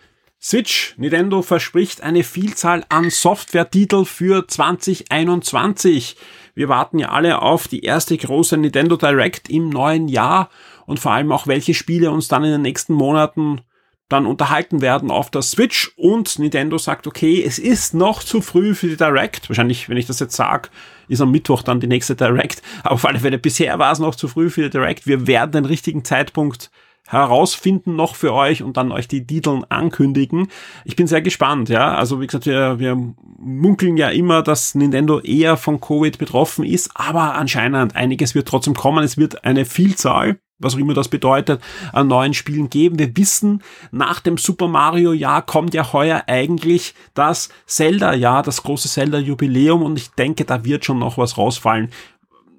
Switch. 0.46 0.94
Nintendo 0.98 1.41
verspricht 1.41 2.01
eine 2.01 2.24
Vielzahl 2.24 2.86
an 2.89 3.10
Software-Titel 3.10 4.05
für 4.05 4.48
2021. 4.48 6.17
Wir 6.53 6.70
warten 6.70 7.00
ja 7.00 7.10
alle 7.10 7.41
auf 7.41 7.67
die 7.67 7.82
erste 7.82 8.15
große 8.15 8.55
Nintendo 8.55 8.96
Direct 8.96 9.50
im 9.50 9.70
neuen 9.70 10.08
Jahr 10.08 10.51
und 10.86 11.00
vor 11.00 11.12
allem 11.12 11.32
auch 11.32 11.48
welche 11.48 11.74
Spiele 11.74 12.12
uns 12.12 12.27
dann 12.27 12.44
in 12.44 12.51
den 12.51 12.62
nächsten 12.62 12.94
Monaten 12.94 13.62
dann 14.10 14.27
unterhalten 14.27 14.82
werden 14.82 15.10
auf 15.10 15.32
der 15.32 15.42
Switch 15.42 15.92
und 15.98 16.38
Nintendo 16.38 16.77
sagt, 16.77 17.08
okay, 17.08 17.44
es 17.44 17.58
ist 17.58 17.96
noch 17.96 18.24
zu 18.24 18.42
früh 18.42 18.75
für 18.75 18.88
die 18.88 18.98
Direct. 18.98 19.50
Wahrscheinlich, 19.50 19.89
wenn 19.89 19.98
ich 19.98 20.06
das 20.06 20.20
jetzt 20.20 20.36
sage, 20.36 20.70
ist 21.08 21.22
am 21.22 21.32
Mittwoch 21.32 21.63
dann 21.63 21.80
die 21.80 21.88
nächste 21.88 22.15
Direct. 22.15 22.62
Aber 22.84 22.92
auf 22.96 23.06
alle 23.06 23.20
Fälle, 23.20 23.39
bisher 23.39 23.80
war 23.80 23.92
es 23.92 24.00
noch 24.00 24.13
zu 24.13 24.27
früh 24.27 24.50
für 24.50 24.63
die 24.63 24.70
Direct. 24.70 25.08
Wir 25.08 25.25
werden 25.25 25.51
den 25.51 25.65
richtigen 25.65 26.04
Zeitpunkt 26.04 26.70
herausfinden 27.08 27.96
noch 27.96 28.15
für 28.15 28.34
euch 28.34 28.63
und 28.63 28.77
dann 28.77 28.92
euch 28.92 29.08
die 29.08 29.25
Titeln 29.25 29.63
ankündigen. 29.65 30.48
Ich 30.86 30.96
bin 30.96 31.08
sehr 31.08 31.22
gespannt, 31.22 31.70
ja. 31.70 31.96
Also 31.96 32.20
wie 32.20 32.27
gesagt, 32.27 32.48
wir, 32.48 32.80
wir 32.80 32.96
munkeln 33.38 33.98
ja 33.98 34.10
immer, 34.10 34.42
dass 34.42 34.75
Nintendo 34.75 35.20
eher 35.20 35.56
von 35.58 35.80
Covid 35.80 36.18
betroffen 36.18 36.65
ist, 36.65 36.92
aber 36.96 37.36
anscheinend 37.36 37.96
einiges 37.96 38.34
wird 38.34 38.48
trotzdem 38.48 38.74
kommen. 38.74 39.04
Es 39.04 39.18
wird 39.18 39.44
eine 39.46 39.65
Vielzahl 39.65 40.39
was 40.60 40.76
auch 40.76 40.80
immer 40.80 40.94
das 40.94 41.10
bedeutet, 41.10 41.62
an 41.92 42.08
neuen 42.08 42.34
Spielen 42.34 42.70
geben. 42.70 43.00
Wir 43.00 43.16
wissen, 43.18 43.62
nach 43.92 44.20
dem 44.20 44.38
Super 44.38 44.68
Mario 44.68 45.14
Jahr 45.14 45.42
kommt 45.42 45.74
ja 45.74 45.94
heuer 45.94 46.24
eigentlich 46.28 46.94
das 47.14 47.50
Zelda 47.66 48.14
Jahr, 48.14 48.44
das 48.44 48.64
große 48.64 48.90
Zelda 48.90 49.18
Jubiläum 49.18 49.84
und 49.84 49.98
ich 49.98 50.12
denke, 50.12 50.46
da 50.46 50.64
wird 50.64 50.86
schon 50.86 51.00
noch 51.00 51.18
was 51.18 51.38
rausfallen 51.38 51.90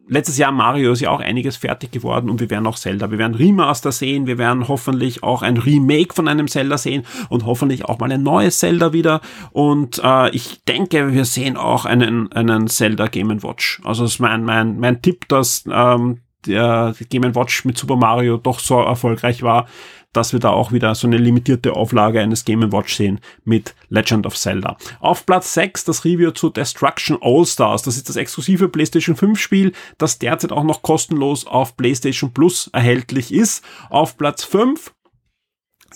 letztes 0.09 0.39
Jahr 0.39 0.53
Mario 0.53 0.93
ist 0.93 1.01
ja 1.01 1.11
auch 1.11 1.21
einiges 1.21 1.57
fertig 1.57 1.91
geworden 1.91 2.31
und 2.31 2.41
wir 2.41 2.51
werden 2.51 2.67
auch 2.67 2.77
Zelda, 2.77 3.11
wir 3.11 3.19
werden 3.19 3.35
Remaster 3.35 3.93
sehen, 3.93 4.27
wir 4.27 4.39
werden 4.39 4.69
hoffentlich 4.69 5.23
auch 5.23 5.43
ein 5.43 5.57
Remake 5.57 6.15
von 6.15 6.29
einem 6.29 6.49
Zelda 6.49 6.79
sehen 6.79 7.05
und 7.29 7.45
hoffentlich 7.45 7.85
auch 7.85 7.99
mal 7.99 8.13
ein 8.13 8.23
neues 8.23 8.59
Zelda 8.59 8.93
wieder 8.93 9.21
und 9.53 10.01
äh, 10.03 10.31
ich 10.31 10.65
denke, 10.65 11.13
wir 11.13 11.25
sehen 11.25 11.57
auch 11.57 11.85
einen, 11.85 12.33
einen 12.33 12.69
Zelda 12.69 13.07
Game 13.07 13.27
Watch. 13.43 13.81
Also 13.85 14.05
das 14.05 14.15
ist 14.15 14.21
mein, 14.21 14.45
mein, 14.45 14.79
mein 14.79 15.03
Tipp, 15.03 15.27
dass 15.29 15.65
ähm, 15.71 16.21
der 16.47 16.95
Game 17.09 17.35
Watch 17.35 17.65
mit 17.65 17.79
Super 17.79 17.97
Mario 17.97 18.37
doch 18.37 18.61
so 18.61 18.81
erfolgreich 18.81 19.43
war, 19.43 19.67
dass 20.13 20.33
wir 20.33 20.41
da 20.41 20.51
auch 20.51 20.73
wieder 20.73 20.95
so 20.95 21.07
eine 21.07 21.19
limitierte 21.19 21.75
Auflage 21.75 22.21
eines 22.21 22.45
Game 22.45 22.73
Watch 22.73 22.95
sehen 22.95 23.21
mit 23.45 23.75
Legend 23.89 24.27
of 24.27 24.37
Zelda. 24.37 24.77
Auf 25.01 25.27
Platz 25.27 25.53
6 25.55 25.85
das 25.85 26.05
Review 26.05 26.31
zu 26.31 26.49
Destruction 26.49 27.19
All 27.21 27.45
Stars. 27.45 27.83
Das 27.83 27.97
ist 27.97 28.09
das 28.09 28.17
exklusive 28.17 28.69
PlayStation 28.69 29.15
5 29.15 29.39
Spiel, 29.39 29.73
das 29.99 30.19
derzeit 30.19 30.53
auch 30.53 30.65
noch 30.65 30.83
kostenlos 30.83 31.47
auf 31.47 31.77
PlayStation 31.77 32.33
Plus 32.33 32.71
erhältlich 32.73 33.33
ist. 33.33 33.63
Auf 33.91 34.17
Platz 34.17 34.45
5 34.45 34.93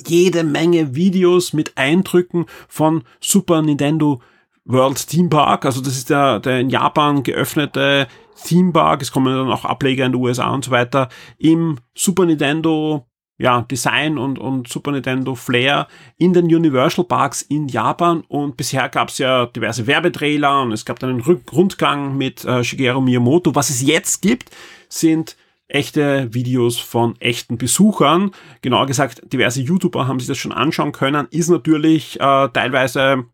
jede 0.06 0.44
Menge 0.44 0.94
Videos 0.94 1.52
mit 1.52 1.76
Eindrücken 1.76 2.46
von 2.68 3.02
Super 3.20 3.62
Nintendo 3.62 4.20
World 4.64 5.08
Theme 5.08 5.28
Park. 5.28 5.64
Also 5.64 5.80
das 5.80 5.96
ist 5.96 6.10
der, 6.10 6.40
der 6.40 6.60
in 6.60 6.70
Japan 6.70 7.22
geöffnete 7.22 8.06
Theme 8.44 8.72
Park. 8.72 9.02
Es 9.02 9.12
kommen 9.12 9.34
dann 9.34 9.50
auch 9.50 9.64
Ableger 9.64 10.06
in 10.06 10.12
den 10.12 10.20
USA 10.20 10.50
und 10.50 10.64
so 10.64 10.70
weiter. 10.70 11.08
Im 11.38 11.78
Super 11.94 12.26
Nintendo 12.26 13.06
ja, 13.40 13.62
Design 13.62 14.18
und, 14.18 14.38
und 14.38 14.68
Super 14.68 14.92
Nintendo 14.92 15.34
Flair 15.34 15.88
in 16.18 16.34
den 16.34 16.44
Universal 16.44 17.06
Parks 17.06 17.40
in 17.40 17.68
Japan 17.68 18.22
und 18.28 18.58
bisher 18.58 18.90
gab 18.90 19.08
es 19.08 19.16
ja 19.16 19.46
diverse 19.46 19.86
Werbetrailer 19.86 20.60
und 20.60 20.72
es 20.72 20.84
gab 20.84 20.98
dann 20.98 21.08
einen 21.08 21.20
Rundgang 21.22 22.18
mit 22.18 22.44
äh, 22.44 22.62
Shigeru 22.62 23.00
Miyamoto. 23.00 23.54
Was 23.54 23.70
es 23.70 23.80
jetzt 23.80 24.20
gibt, 24.20 24.50
sind 24.90 25.38
echte 25.68 26.34
Videos 26.34 26.78
von 26.78 27.18
echten 27.18 27.56
Besuchern. 27.56 28.32
Genauer 28.60 28.86
gesagt, 28.86 29.22
diverse 29.32 29.62
YouTuber 29.62 30.06
haben 30.06 30.18
sich 30.18 30.28
das 30.28 30.36
schon 30.36 30.52
anschauen 30.52 30.92
können. 30.92 31.26
Ist 31.30 31.48
natürlich 31.48 32.20
äh, 32.20 32.48
teilweise 32.52 33.24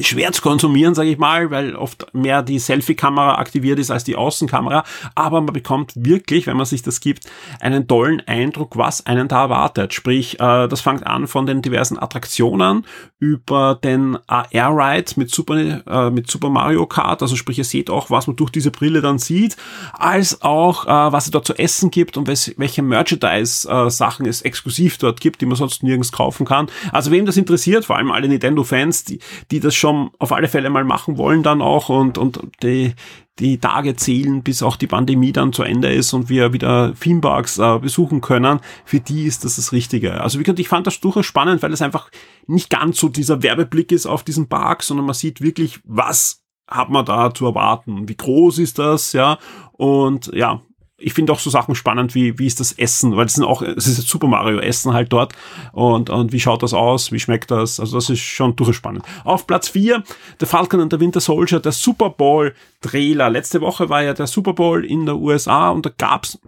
schwer 0.00 0.32
zu 0.32 0.42
konsumieren, 0.42 0.94
sage 0.94 1.10
ich 1.10 1.18
mal, 1.18 1.50
weil 1.50 1.76
oft 1.76 2.06
mehr 2.14 2.42
die 2.42 2.58
Selfie-Kamera 2.58 3.36
aktiviert 3.36 3.78
ist 3.78 3.90
als 3.90 4.04
die 4.04 4.16
Außenkamera. 4.16 4.84
Aber 5.14 5.40
man 5.40 5.52
bekommt 5.52 5.92
wirklich, 5.96 6.46
wenn 6.46 6.56
man 6.56 6.66
sich 6.66 6.82
das 6.82 7.00
gibt, 7.00 7.24
einen 7.60 7.86
tollen 7.86 8.20
Eindruck, 8.26 8.76
was 8.76 9.06
einen 9.06 9.28
da 9.28 9.42
erwartet. 9.42 9.94
Sprich, 9.94 10.40
äh, 10.40 10.68
das 10.68 10.80
fängt 10.80 11.06
an 11.06 11.26
von 11.26 11.46
den 11.46 11.62
diversen 11.62 11.98
Attraktionen 11.98 12.86
über 13.18 13.78
den 13.82 14.18
AR-Ride 14.26 15.12
mit 15.16 15.30
Super, 15.30 15.86
äh, 15.86 16.10
mit 16.10 16.30
Super 16.30 16.50
Mario 16.50 16.86
Kart. 16.86 17.22
Also 17.22 17.36
sprich, 17.36 17.58
ihr 17.58 17.64
seht 17.64 17.90
auch, 17.90 18.10
was 18.10 18.26
man 18.26 18.36
durch 18.36 18.50
diese 18.50 18.70
Brille 18.70 19.00
dann 19.00 19.18
sieht, 19.18 19.56
als 19.92 20.42
auch, 20.42 20.86
äh, 20.86 21.12
was 21.12 21.26
es 21.26 21.30
dort 21.30 21.46
zu 21.46 21.54
essen 21.58 21.90
gibt 21.90 22.16
und 22.16 22.26
welche 22.26 22.82
Merchandise-Sachen 22.82 24.26
es 24.26 24.42
exklusiv 24.42 24.98
dort 24.98 25.20
gibt, 25.20 25.40
die 25.40 25.46
man 25.46 25.56
sonst 25.56 25.82
nirgends 25.82 26.12
kaufen 26.12 26.46
kann. 26.46 26.68
Also 26.92 27.10
wem 27.10 27.26
das 27.26 27.36
interessiert, 27.36 27.84
vor 27.84 27.96
allem 27.96 28.10
alle 28.10 28.28
Nintendo-Fans, 28.28 29.04
die, 29.04 29.18
die 29.50 29.60
das 29.60 29.74
schon 29.82 30.10
auf 30.18 30.32
alle 30.32 30.48
Fälle 30.48 30.70
mal 30.70 30.84
machen 30.84 31.18
wollen 31.18 31.42
dann 31.42 31.60
auch 31.60 31.90
und, 31.90 32.16
und 32.16 32.40
die, 32.62 32.94
die 33.38 33.58
Tage 33.58 33.96
zählen, 33.96 34.42
bis 34.42 34.62
auch 34.62 34.76
die 34.76 34.86
Pandemie 34.86 35.32
dann 35.32 35.52
zu 35.52 35.64
Ende 35.64 35.92
ist 35.92 36.12
und 36.12 36.30
wir 36.30 36.52
wieder 36.52 36.94
Themeparks 36.94 37.58
äh, 37.58 37.78
besuchen 37.78 38.20
können, 38.20 38.60
für 38.84 39.00
die 39.00 39.24
ist 39.24 39.44
das 39.44 39.56
das 39.56 39.72
Richtige. 39.72 40.20
Also 40.20 40.38
wie 40.38 40.44
gesagt, 40.44 40.60
ich 40.60 40.68
fand 40.68 40.86
das 40.86 41.00
durchaus 41.00 41.26
spannend, 41.26 41.62
weil 41.62 41.72
es 41.72 41.82
einfach 41.82 42.10
nicht 42.46 42.70
ganz 42.70 42.98
so 42.98 43.08
dieser 43.08 43.42
Werbeblick 43.42 43.92
ist 43.92 44.06
auf 44.06 44.22
diesen 44.22 44.48
Park, 44.48 44.82
sondern 44.82 45.06
man 45.06 45.14
sieht 45.14 45.40
wirklich, 45.40 45.80
was 45.84 46.42
hat 46.68 46.88
man 46.88 47.04
da 47.04 47.34
zu 47.34 47.44
erwarten, 47.44 48.08
wie 48.08 48.16
groß 48.16 48.58
ist 48.58 48.78
das, 48.78 49.12
ja, 49.12 49.38
und 49.72 50.30
ja, 50.32 50.62
ich 51.02 51.14
finde 51.14 51.32
auch 51.32 51.38
so 51.38 51.50
Sachen 51.50 51.74
spannend, 51.74 52.14
wie, 52.14 52.38
wie 52.38 52.46
ist 52.46 52.60
das 52.60 52.72
Essen, 52.72 53.16
weil 53.16 53.26
es 53.26 53.34
sind 53.34 53.44
auch, 53.44 53.62
es 53.62 53.86
ist 53.86 54.08
Super 54.08 54.28
Mario 54.28 54.58
Essen 54.58 54.92
halt 54.92 55.12
dort. 55.12 55.32
Und, 55.72 56.10
und 56.10 56.32
wie 56.32 56.40
schaut 56.40 56.62
das 56.62 56.74
aus, 56.74 57.12
wie 57.12 57.20
schmeckt 57.20 57.50
das, 57.50 57.80
also 57.80 57.96
das 57.96 58.10
ist 58.10 58.20
schon 58.20 58.56
durchaus 58.56 58.76
spannend. 58.76 59.04
Auf 59.24 59.46
Platz 59.46 59.68
4, 59.68 60.02
der 60.40 60.48
Falcon 60.48 60.80
und 60.80 60.92
der 60.92 61.00
Winter 61.00 61.20
Soldier, 61.20 61.60
der 61.60 61.72
Super 61.72 62.10
Bowl 62.10 62.54
Trailer. 62.80 63.30
Letzte 63.30 63.60
Woche 63.60 63.88
war 63.88 64.02
ja 64.02 64.14
der 64.14 64.26
Super 64.26 64.52
Bowl 64.52 64.84
in 64.84 65.06
der 65.06 65.16
USA 65.16 65.70
und 65.70 65.86
da 65.86 65.90
gab's 65.96 66.38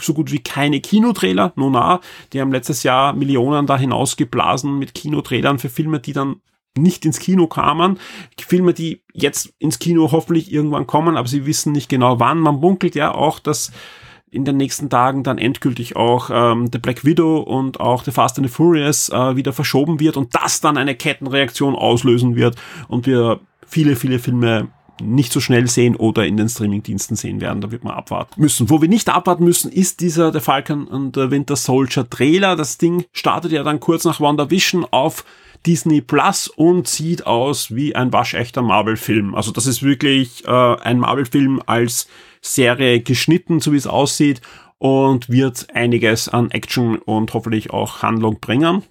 so 0.00 0.14
gut 0.14 0.30
wie 0.30 0.38
keine 0.38 0.80
Kinotrailer, 0.80 1.52
no 1.56 1.70
na, 1.70 2.00
die 2.32 2.40
haben 2.40 2.52
letztes 2.52 2.84
Jahr 2.84 3.12
Millionen 3.14 3.66
da 3.66 3.76
hinausgeblasen 3.76 4.78
mit 4.78 4.94
Kinotrailern 4.94 5.58
für 5.58 5.68
Filme, 5.68 5.98
die 5.98 6.12
dann 6.12 6.36
nicht 6.76 7.04
ins 7.04 7.18
Kino 7.18 7.46
kamen. 7.46 7.98
Filme, 8.38 8.74
die 8.74 9.02
jetzt 9.12 9.52
ins 9.58 9.78
Kino 9.78 10.10
hoffentlich 10.12 10.52
irgendwann 10.52 10.86
kommen, 10.86 11.16
aber 11.16 11.28
sie 11.28 11.46
wissen 11.46 11.72
nicht 11.72 11.88
genau 11.88 12.20
wann. 12.20 12.38
Man 12.38 12.56
munkelt 12.56 12.94
ja 12.94 13.14
auch, 13.14 13.38
dass 13.38 13.72
in 14.30 14.44
den 14.44 14.56
nächsten 14.56 14.90
Tagen 14.90 15.22
dann 15.22 15.38
endgültig 15.38 15.96
auch 15.96 16.30
ähm, 16.32 16.68
The 16.70 16.78
Black 16.78 17.04
Widow 17.04 17.38
und 17.38 17.80
auch 17.80 18.04
The 18.04 18.10
Fast 18.10 18.38
and 18.38 18.46
the 18.46 18.52
Furious 18.52 19.08
äh, 19.08 19.36
wieder 19.36 19.52
verschoben 19.52 20.00
wird 20.00 20.16
und 20.16 20.34
das 20.34 20.60
dann 20.60 20.76
eine 20.76 20.94
Kettenreaktion 20.94 21.74
auslösen 21.74 22.36
wird 22.36 22.56
und 22.88 23.06
wir 23.06 23.40
viele, 23.66 23.96
viele 23.96 24.18
Filme 24.18 24.68
nicht 25.00 25.32
so 25.32 25.40
schnell 25.40 25.68
sehen 25.68 25.96
oder 25.96 26.26
in 26.26 26.36
den 26.36 26.48
Streamingdiensten 26.48 27.16
sehen 27.16 27.40
werden. 27.40 27.60
Da 27.60 27.70
wird 27.70 27.84
man 27.84 27.94
abwarten 27.94 28.40
müssen. 28.40 28.68
Wo 28.68 28.82
wir 28.82 28.88
nicht 28.88 29.08
abwarten 29.08 29.44
müssen, 29.44 29.70
ist 29.70 30.00
dieser 30.00 30.32
The 30.32 30.40
Falcon 30.40 30.88
und 30.88 31.14
the 31.14 31.30
Winter 31.30 31.56
Soldier 31.56 32.08
Trailer. 32.08 32.56
Das 32.56 32.78
Ding 32.78 33.04
startet 33.12 33.52
ja 33.52 33.62
dann 33.62 33.80
kurz 33.80 34.04
nach 34.04 34.20
WandaVision 34.20 34.86
auf 34.90 35.24
Disney 35.66 36.00
Plus 36.00 36.48
und 36.48 36.88
sieht 36.88 37.26
aus 37.26 37.74
wie 37.74 37.94
ein 37.94 38.12
waschechter 38.12 38.62
Marvel-Film. 38.62 39.34
Also 39.34 39.52
das 39.52 39.66
ist 39.66 39.82
wirklich 39.82 40.46
äh, 40.46 40.50
ein 40.50 40.98
Marvel-Film 40.98 41.62
als 41.66 42.08
Serie 42.40 43.00
geschnitten, 43.00 43.60
so 43.60 43.72
wie 43.72 43.76
es 43.76 43.86
aussieht 43.86 44.40
und 44.78 45.28
wird 45.28 45.66
einiges 45.74 46.28
an 46.28 46.50
Action 46.50 46.98
und 46.98 47.34
hoffentlich 47.34 47.70
auch 47.70 48.02
Handlung 48.02 48.38
bringen. 48.40 48.82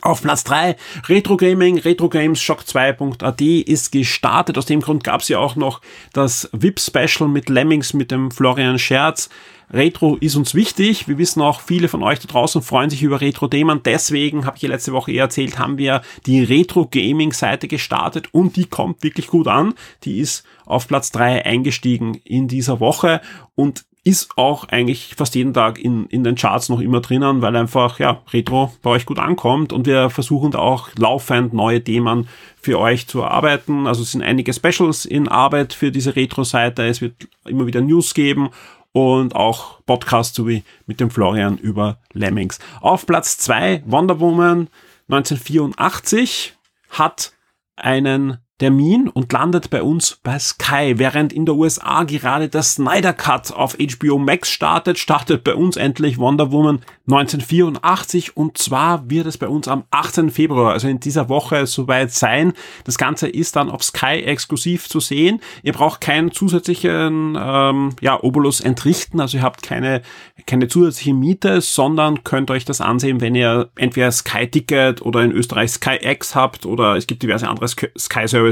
Auf 0.00 0.22
Platz 0.22 0.42
3 0.44 0.76
Retro 1.08 1.36
Gaming, 1.36 1.78
Retro 1.78 2.08
Games 2.08 2.40
Shock 2.40 2.62
2.at 2.62 3.40
ist 3.40 3.92
gestartet. 3.92 4.58
Aus 4.58 4.66
dem 4.66 4.80
Grund 4.80 5.04
gab 5.04 5.20
es 5.20 5.28
ja 5.28 5.38
auch 5.38 5.54
noch 5.54 5.80
das 6.12 6.48
VIP 6.52 6.80
Special 6.80 7.28
mit 7.28 7.48
Lemmings 7.48 7.92
mit 7.92 8.10
dem 8.10 8.30
Florian 8.30 8.78
Scherz. 8.78 9.28
Retro 9.72 10.16
ist 10.16 10.36
uns 10.36 10.54
wichtig. 10.54 11.08
Wir 11.08 11.18
wissen 11.18 11.40
auch, 11.40 11.60
viele 11.60 11.88
von 11.88 12.02
euch 12.02 12.18
da 12.18 12.26
draußen 12.26 12.62
freuen 12.62 12.90
sich 12.90 13.02
über 13.02 13.20
Retro-Themen. 13.20 13.82
Deswegen, 13.84 14.44
habe 14.44 14.56
ich 14.56 14.62
ja 14.62 14.68
letzte 14.68 14.92
Woche 14.92 15.12
eher 15.12 15.24
erzählt, 15.24 15.58
haben 15.58 15.78
wir 15.78 16.02
die 16.26 16.42
Retro-Gaming-Seite 16.42 17.68
gestartet 17.68 18.28
und 18.32 18.56
die 18.56 18.66
kommt 18.66 19.02
wirklich 19.02 19.28
gut 19.28 19.48
an. 19.48 19.74
Die 20.04 20.18
ist 20.18 20.44
auf 20.66 20.88
Platz 20.88 21.10
drei 21.10 21.44
eingestiegen 21.46 22.14
in 22.24 22.48
dieser 22.48 22.80
Woche 22.80 23.20
und 23.54 23.84
ist 24.04 24.36
auch 24.36 24.68
eigentlich 24.68 25.14
fast 25.16 25.34
jeden 25.36 25.54
Tag 25.54 25.78
in, 25.78 26.06
in 26.06 26.24
den 26.24 26.34
Charts 26.34 26.68
noch 26.68 26.80
immer 26.80 27.00
drinnen, 27.00 27.40
weil 27.40 27.54
einfach, 27.54 28.00
ja, 28.00 28.20
Retro 28.32 28.72
bei 28.82 28.90
euch 28.90 29.06
gut 29.06 29.20
ankommt 29.20 29.72
und 29.72 29.86
wir 29.86 30.10
versuchen 30.10 30.50
da 30.50 30.58
auch 30.58 30.90
laufend 30.96 31.52
neue 31.52 31.82
Themen 31.82 32.28
für 32.60 32.80
euch 32.80 33.06
zu 33.06 33.20
erarbeiten. 33.20 33.86
Also 33.86 34.02
es 34.02 34.12
sind 34.12 34.22
einige 34.22 34.52
Specials 34.52 35.04
in 35.04 35.28
Arbeit 35.28 35.72
für 35.72 35.92
diese 35.92 36.16
Retro-Seite. 36.16 36.84
Es 36.86 37.00
wird 37.00 37.14
immer 37.44 37.66
wieder 37.66 37.80
News 37.80 38.12
geben 38.14 38.50
und 38.90 39.36
auch 39.36 39.80
Podcast 39.86 40.34
sowie 40.34 40.64
mit 40.86 40.98
dem 40.98 41.10
Florian 41.10 41.56
über 41.58 41.98
Lemmings. 42.12 42.58
Auf 42.80 43.06
Platz 43.06 43.38
zwei 43.38 43.84
Wonder 43.86 44.18
Woman 44.18 44.68
1984 45.08 46.54
hat 46.90 47.32
einen 47.76 48.38
Termin 48.62 49.08
und 49.08 49.32
landet 49.32 49.70
bei 49.70 49.82
uns 49.82 50.20
bei 50.22 50.38
Sky. 50.38 50.94
Während 50.96 51.32
in 51.32 51.46
der 51.46 51.56
USA 51.56 52.04
gerade 52.04 52.48
der 52.48 52.62
Snyder 52.62 53.12
Cut 53.12 53.52
auf 53.52 53.76
HBO 53.76 54.18
Max 54.18 54.50
startet, 54.50 55.00
startet 55.00 55.42
bei 55.42 55.56
uns 55.56 55.76
endlich 55.76 56.16
Wonder 56.16 56.52
Woman 56.52 56.80
1984 57.08 58.36
und 58.36 58.58
zwar 58.58 59.10
wird 59.10 59.26
es 59.26 59.36
bei 59.36 59.48
uns 59.48 59.66
am 59.66 59.82
18. 59.90 60.30
Februar, 60.30 60.74
also 60.74 60.86
in 60.86 61.00
dieser 61.00 61.28
Woche 61.28 61.66
soweit 61.66 62.12
sein. 62.12 62.52
Das 62.84 62.98
Ganze 62.98 63.26
ist 63.26 63.56
dann 63.56 63.68
auf 63.68 63.82
Sky 63.82 64.22
exklusiv 64.22 64.88
zu 64.88 65.00
sehen. 65.00 65.40
Ihr 65.64 65.72
braucht 65.72 66.00
keinen 66.00 66.30
zusätzlichen 66.30 67.36
ähm, 67.36 67.96
ja, 68.00 68.22
Obolus 68.22 68.60
entrichten, 68.60 69.18
also 69.18 69.38
ihr 69.38 69.42
habt 69.42 69.64
keine, 69.64 70.02
keine 70.46 70.68
zusätzliche 70.68 71.14
Miete, 71.14 71.60
sondern 71.60 72.22
könnt 72.22 72.52
euch 72.52 72.64
das 72.64 72.80
ansehen, 72.80 73.20
wenn 73.20 73.34
ihr 73.34 73.70
entweder 73.74 74.12
Sky 74.12 74.46
Ticket 74.46 75.02
oder 75.02 75.22
in 75.22 75.32
Österreich 75.32 75.72
Sky 75.72 75.98
X 76.00 76.36
habt 76.36 76.64
oder 76.64 76.94
es 76.94 77.08
gibt 77.08 77.24
diverse 77.24 77.48
andere 77.48 77.66
Sky 77.66 78.28
Services, 78.28 78.51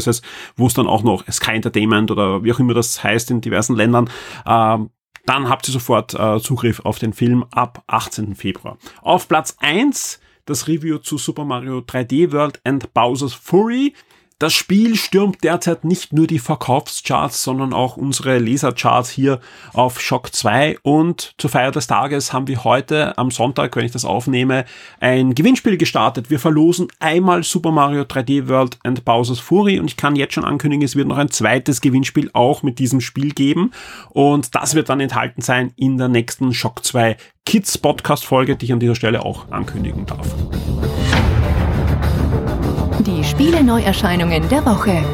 wo 0.56 0.66
es 0.66 0.74
dann 0.74 0.86
auch 0.86 1.02
noch 1.02 1.24
Sky 1.30 1.52
Entertainment 1.52 2.10
oder 2.10 2.42
wie 2.44 2.52
auch 2.52 2.58
immer 2.58 2.74
das 2.74 3.02
heißt 3.02 3.30
in 3.30 3.40
diversen 3.40 3.76
Ländern 3.76 4.10
ähm, 4.46 4.90
dann 5.26 5.48
habt 5.48 5.68
ihr 5.68 5.72
sofort 5.72 6.14
äh, 6.14 6.40
Zugriff 6.40 6.80
auf 6.80 6.98
den 6.98 7.12
Film 7.12 7.44
ab 7.50 7.84
18. 7.86 8.34
Februar. 8.34 8.78
Auf 9.02 9.28
Platz 9.28 9.56
1 9.60 10.18
das 10.46 10.66
Review 10.66 10.98
zu 10.98 11.18
Super 11.18 11.44
Mario 11.44 11.78
3D 11.78 12.32
World 12.32 12.60
and 12.64 12.92
Bowser's 12.94 13.34
Fury. 13.34 13.94
Das 14.40 14.54
Spiel 14.54 14.96
stürmt 14.96 15.44
derzeit 15.44 15.84
nicht 15.84 16.14
nur 16.14 16.26
die 16.26 16.38
Verkaufscharts, 16.38 17.44
sondern 17.44 17.74
auch 17.74 17.98
unsere 17.98 18.38
Lesercharts 18.38 19.10
hier 19.10 19.38
auf 19.74 20.00
Shock 20.00 20.34
2 20.34 20.78
und 20.80 21.34
zur 21.36 21.50
Feier 21.50 21.72
des 21.72 21.86
Tages 21.86 22.32
haben 22.32 22.48
wir 22.48 22.64
heute 22.64 23.18
am 23.18 23.30
Sonntag, 23.30 23.76
wenn 23.76 23.84
ich 23.84 23.92
das 23.92 24.06
aufnehme, 24.06 24.64
ein 24.98 25.34
Gewinnspiel 25.34 25.76
gestartet. 25.76 26.30
Wir 26.30 26.38
verlosen 26.38 26.88
einmal 27.00 27.42
Super 27.42 27.70
Mario 27.70 28.04
3D 28.04 28.48
World 28.48 28.78
and 28.82 29.04
Bowser's 29.04 29.40
Fury 29.40 29.78
und 29.78 29.88
ich 29.88 29.98
kann 29.98 30.16
jetzt 30.16 30.32
schon 30.32 30.46
ankündigen, 30.46 30.86
es 30.86 30.96
wird 30.96 31.08
noch 31.08 31.18
ein 31.18 31.30
zweites 31.30 31.82
Gewinnspiel 31.82 32.30
auch 32.32 32.62
mit 32.62 32.78
diesem 32.78 33.02
Spiel 33.02 33.34
geben 33.34 33.72
und 34.08 34.54
das 34.54 34.74
wird 34.74 34.88
dann 34.88 35.00
enthalten 35.00 35.42
sein 35.42 35.74
in 35.76 35.98
der 35.98 36.08
nächsten 36.08 36.54
Shock 36.54 36.82
2 36.82 37.18
Kids 37.44 37.76
Podcast 37.76 38.24
Folge, 38.24 38.56
die 38.56 38.64
ich 38.64 38.72
an 38.72 38.80
dieser 38.80 38.94
Stelle 38.94 39.22
auch 39.22 39.50
ankündigen 39.50 40.06
darf. 40.06 40.34
Die 43.20 43.26
Spiele-Neuerscheinungen 43.26 44.48
der 44.48 44.64
Woche. 44.64 45.04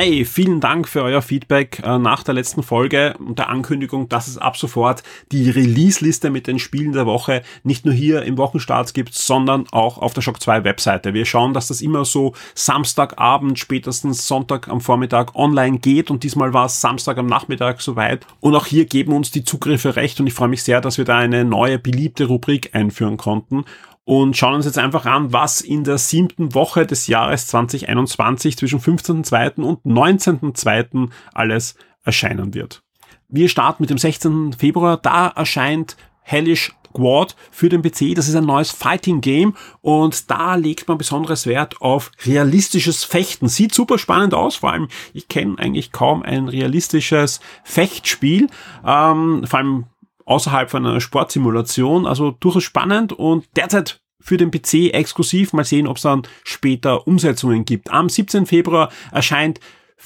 Hey, 0.00 0.24
vielen 0.24 0.60
Dank 0.60 0.86
für 0.86 1.02
euer 1.02 1.22
Feedback 1.22 1.82
äh, 1.82 1.98
nach 1.98 2.22
der 2.22 2.32
letzten 2.32 2.62
Folge 2.62 3.16
und 3.18 3.40
der 3.40 3.48
Ankündigung, 3.48 4.08
dass 4.08 4.28
es 4.28 4.38
ab 4.38 4.56
sofort 4.56 5.02
die 5.32 5.50
Release-Liste 5.50 6.30
mit 6.30 6.46
den 6.46 6.60
Spielen 6.60 6.92
der 6.92 7.04
Woche 7.04 7.42
nicht 7.64 7.84
nur 7.84 7.92
hier 7.92 8.22
im 8.22 8.38
Wochenstart 8.38 8.94
gibt, 8.94 9.12
sondern 9.12 9.66
auch 9.72 9.98
auf 9.98 10.14
der 10.14 10.20
Shock 10.20 10.40
2 10.40 10.62
Webseite. 10.62 11.14
Wir 11.14 11.24
schauen, 11.24 11.52
dass 11.52 11.66
das 11.66 11.80
immer 11.80 12.04
so 12.04 12.32
Samstagabend, 12.54 13.58
spätestens 13.58 14.28
Sonntag 14.28 14.68
am 14.68 14.80
Vormittag 14.80 15.34
online 15.34 15.80
geht 15.80 16.12
und 16.12 16.22
diesmal 16.22 16.52
war 16.52 16.66
es 16.66 16.80
Samstag 16.80 17.18
am 17.18 17.26
Nachmittag 17.26 17.80
soweit. 17.80 18.24
Und 18.38 18.54
auch 18.54 18.66
hier 18.66 18.84
geben 18.84 19.12
uns 19.12 19.32
die 19.32 19.42
Zugriffe 19.42 19.96
recht 19.96 20.20
und 20.20 20.28
ich 20.28 20.34
freue 20.34 20.46
mich 20.46 20.62
sehr, 20.62 20.80
dass 20.80 20.98
wir 20.98 21.06
da 21.06 21.18
eine 21.18 21.44
neue 21.44 21.80
beliebte 21.80 22.26
Rubrik 22.26 22.72
einführen 22.72 23.16
konnten 23.16 23.64
und 24.08 24.38
schauen 24.38 24.54
uns 24.54 24.64
jetzt 24.64 24.78
einfach 24.78 25.04
an, 25.04 25.34
was 25.34 25.60
in 25.60 25.84
der 25.84 25.98
siebten 25.98 26.54
Woche 26.54 26.86
des 26.86 27.08
Jahres 27.08 27.46
2021 27.48 28.56
zwischen 28.56 28.80
15.2. 28.80 29.60
und 29.60 29.84
19.2. 29.84 31.10
alles 31.34 31.74
erscheinen 32.04 32.54
wird. 32.54 32.82
Wir 33.28 33.50
starten 33.50 33.82
mit 33.82 33.90
dem 33.90 33.98
16. 33.98 34.54
Februar. 34.54 34.96
Da 34.96 35.28
erscheint 35.28 35.98
Hellish 36.22 36.72
Squad 36.88 37.36
für 37.50 37.68
den 37.68 37.82
PC. 37.82 38.14
Das 38.14 38.28
ist 38.28 38.34
ein 38.34 38.46
neues 38.46 38.70
Fighting 38.70 39.20
Game 39.20 39.54
und 39.82 40.30
da 40.30 40.54
legt 40.54 40.88
man 40.88 40.96
besonderes 40.96 41.46
Wert 41.46 41.82
auf 41.82 42.10
realistisches 42.24 43.04
Fechten. 43.04 43.46
Sieht 43.48 43.74
super 43.74 43.98
spannend 43.98 44.32
aus, 44.32 44.56
vor 44.56 44.72
allem 44.72 44.88
ich 45.12 45.28
kenne 45.28 45.58
eigentlich 45.58 45.92
kaum 45.92 46.22
ein 46.22 46.48
realistisches 46.48 47.40
Fechtspiel. 47.62 48.48
Ähm, 48.86 49.44
vor 49.46 49.58
allem 49.58 49.84
außerhalb 50.28 50.70
von 50.70 50.86
einer 50.86 51.00
Sportsimulation. 51.00 52.06
Also 52.06 52.32
durchaus 52.32 52.64
spannend 52.64 53.12
und 53.12 53.46
derzeit 53.56 54.00
für 54.20 54.36
den 54.36 54.50
PC 54.50 54.92
exklusiv. 54.92 55.52
Mal 55.52 55.64
sehen, 55.64 55.86
ob 55.86 55.96
es 55.96 56.02
dann 56.02 56.22
später 56.44 57.06
Umsetzungen 57.06 57.64
gibt. 57.64 57.90
Am 57.90 58.08
17. 58.08 58.46
Februar 58.46 58.90
erscheint 59.12 59.60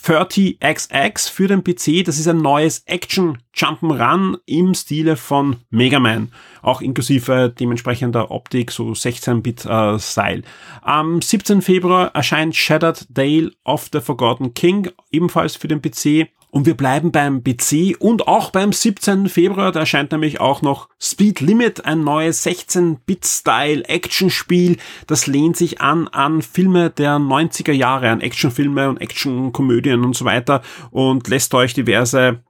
30XX 0.05 1.31
für 1.31 1.49
den 1.49 1.63
PC. 1.63 2.05
Das 2.05 2.19
ist 2.19 2.27
ein 2.27 2.39
neues 2.39 2.83
Action 2.87 3.39
Jump'n'Run 3.55 4.39
im 4.47 4.75
Stile 4.75 5.17
von 5.17 5.57
Mega 5.71 6.01
Man. 6.01 6.33
Auch 6.63 6.81
inklusive 6.81 7.53
dementsprechender 7.59 8.31
Optik, 8.31 8.71
so 8.71 8.93
16-Bit-Style. 8.93 10.39
Äh, 10.39 10.43
Am 10.81 11.21
17. 11.21 11.61
Februar 11.61 12.15
erscheint 12.15 12.57
Shattered 12.57 13.07
Dale 13.11 13.51
of 13.65 13.91
the 13.93 14.01
Forgotten 14.01 14.55
King, 14.55 14.91
ebenfalls 15.11 15.57
für 15.57 15.69
den 15.69 15.83
PC. 15.83 16.29
Und 16.55 16.67
wir 16.67 16.77
bleiben 16.77 17.13
beim 17.13 17.43
PC 17.43 17.97
und 17.99 18.29
auch 18.29 18.51
beim 18.51 18.75
17. 18.75 19.31
Februar, 19.31 19.73
da 19.73 19.81
erscheint 19.81 20.13
nämlich 20.13 20.39
auch 20.39 20.61
noch 20.61 20.91
Speed 21.01 21.41
Limit, 21.41 21.87
ein 21.87 22.05
neues 22.05 22.45
16-Bit-Style-Action-Spiel. 22.45 24.77
Das 25.07 25.27
lehnt 25.27 25.57
sich 25.57 25.81
an 25.81 26.09
an 26.09 26.43
Filme 26.43 26.91
der 26.91 27.17
90er 27.17 27.73
Jahre, 27.73 28.11
an 28.11 28.21
Actionfilme 28.21 28.91
und 28.91 29.01
Actionkomödien 29.01 30.05
und 30.05 30.15
so 30.15 30.27
weiter 30.27 30.61
und 30.91 31.27
lässt 31.27 31.55
euch 31.55 31.73
diverse 31.73 32.43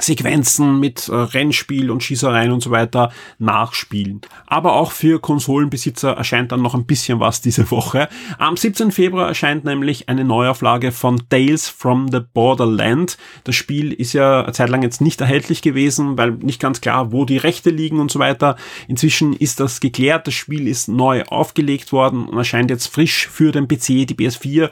Sequenzen 0.00 0.80
mit 0.80 1.08
äh, 1.08 1.14
Rennspiel 1.14 1.90
und 1.90 2.02
Schießereien 2.02 2.50
und 2.50 2.62
so 2.62 2.70
weiter 2.70 3.12
nachspielen. 3.38 4.22
Aber 4.46 4.74
auch 4.74 4.92
für 4.92 5.20
Konsolenbesitzer 5.20 6.12
erscheint 6.12 6.52
dann 6.52 6.62
noch 6.62 6.74
ein 6.74 6.86
bisschen 6.86 7.20
was 7.20 7.40
diese 7.40 7.70
Woche. 7.70 8.08
Am 8.38 8.56
17. 8.56 8.90
Februar 8.90 9.28
erscheint 9.28 9.64
nämlich 9.64 10.08
eine 10.08 10.24
Neuauflage 10.24 10.92
von 10.92 11.22
Tales 11.28 11.68
from 11.68 12.10
the 12.10 12.20
Borderland. 12.20 13.18
Das 13.44 13.54
Spiel 13.54 13.92
ist 13.92 14.12
ja 14.14 14.42
eine 14.42 14.52
Zeit 14.52 14.70
lang 14.70 14.82
jetzt 14.82 15.00
nicht 15.00 15.20
erhältlich 15.20 15.62
gewesen, 15.62 16.16
weil 16.16 16.32
nicht 16.32 16.60
ganz 16.60 16.80
klar, 16.80 17.12
wo 17.12 17.24
die 17.24 17.36
Rechte 17.36 17.70
liegen 17.70 18.00
und 18.00 18.10
so 18.10 18.18
weiter. 18.18 18.56
Inzwischen 18.88 19.34
ist 19.34 19.60
das 19.60 19.80
geklärt. 19.80 20.26
Das 20.26 20.34
Spiel 20.34 20.68
ist 20.68 20.88
neu 20.88 21.24
aufgelegt 21.24 21.92
worden 21.92 22.26
und 22.26 22.38
erscheint 22.38 22.70
jetzt 22.70 22.86
frisch 22.86 23.28
für 23.28 23.52
den 23.52 23.68
PC, 23.68 24.06
die 24.06 24.14
PS4 24.14 24.70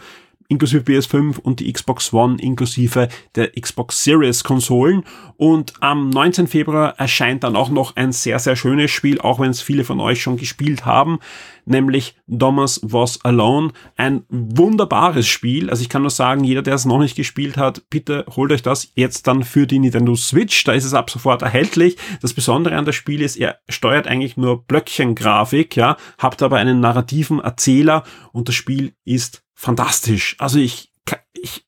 inklusive 0.50 0.82
PS5 0.82 1.38
und 1.38 1.60
die 1.60 1.72
Xbox 1.72 2.12
One 2.12 2.36
inklusive 2.40 3.08
der 3.36 3.52
Xbox 3.52 4.04
Series 4.04 4.44
Konsolen. 4.44 5.04
Und 5.36 5.72
am 5.80 6.10
19. 6.10 6.48
Februar 6.48 6.98
erscheint 6.98 7.44
dann 7.44 7.56
auch 7.56 7.70
noch 7.70 7.96
ein 7.96 8.12
sehr, 8.12 8.38
sehr 8.38 8.56
schönes 8.56 8.90
Spiel, 8.90 9.20
auch 9.20 9.38
wenn 9.38 9.50
es 9.50 9.62
viele 9.62 9.84
von 9.84 10.00
euch 10.00 10.20
schon 10.20 10.36
gespielt 10.36 10.84
haben, 10.84 11.20
nämlich 11.64 12.16
Thomas 12.28 12.80
Was 12.82 13.24
Alone. 13.24 13.72
Ein 13.96 14.24
wunderbares 14.28 15.26
Spiel. 15.28 15.70
Also 15.70 15.82
ich 15.82 15.88
kann 15.88 16.02
nur 16.02 16.10
sagen, 16.10 16.42
jeder, 16.42 16.62
der 16.62 16.74
es 16.74 16.84
noch 16.84 16.98
nicht 16.98 17.16
gespielt 17.16 17.56
hat, 17.56 17.88
bitte 17.88 18.26
holt 18.34 18.50
euch 18.50 18.62
das 18.62 18.90
jetzt 18.96 19.28
dann 19.28 19.44
für 19.44 19.68
die 19.68 19.78
Nintendo 19.78 20.16
Switch. 20.16 20.64
Da 20.64 20.72
ist 20.72 20.84
es 20.84 20.94
ab 20.94 21.10
sofort 21.10 21.42
erhältlich. 21.42 21.96
Das 22.20 22.34
Besondere 22.34 22.76
an 22.76 22.84
das 22.84 22.96
Spiel 22.96 23.22
ist, 23.22 23.36
er 23.36 23.60
steuert 23.68 24.08
eigentlich 24.08 24.36
nur 24.36 24.64
Blöckchengrafik, 24.64 25.76
ja, 25.76 25.96
habt 26.18 26.42
aber 26.42 26.56
einen 26.56 26.80
narrativen 26.80 27.38
Erzähler 27.38 28.02
und 28.32 28.48
das 28.48 28.56
Spiel 28.56 28.94
ist 29.04 29.44
fantastisch. 29.60 30.36
Also 30.38 30.58
ich, 30.58 30.90
ich 31.34 31.66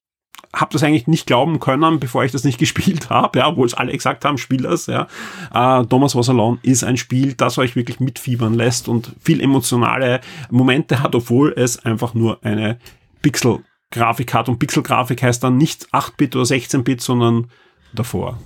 habe 0.55 0.73
das 0.73 0.83
eigentlich 0.83 1.07
nicht 1.07 1.27
glauben 1.27 1.61
können, 1.61 2.01
bevor 2.01 2.25
ich 2.25 2.33
das 2.33 2.45
nicht 2.45 2.59
gespielt 2.59 3.11
habe, 3.11 3.39
ja, 3.39 3.49
obwohl 3.49 3.67
es 3.67 3.75
alle 3.75 3.93
gesagt 3.93 4.25
haben, 4.25 4.39
spiel 4.39 4.63
das, 4.63 4.87
ja. 4.87 5.07
Äh, 5.53 5.85
Thomas 5.87 6.17
Was 6.17 6.31
Alone 6.31 6.59
ist 6.63 6.85
ein 6.85 6.97
Spiel, 6.97 7.35
das 7.35 7.59
euch 7.59 7.77
wirklich 7.77 8.01
mitfiebern 8.01 8.55
lässt 8.55 8.89
und 8.89 9.13
viel 9.21 9.41
emotionale 9.41 10.21
Momente 10.51 11.03
hat, 11.03 11.15
obwohl 11.15 11.53
es 11.57 11.85
einfach 11.85 12.15
nur 12.15 12.43
eine 12.43 12.79
Pixel-Grafik 13.21 14.33
hat. 14.33 14.49
Und 14.49 14.59
Pixel-Grafik 14.59 15.23
heißt 15.23 15.45
dann 15.45 15.59
nicht 15.59 15.89
8-Bit 15.93 16.35
oder 16.35 16.45
16-Bit, 16.45 17.03
sondern 17.03 17.51
davor. 17.95 18.39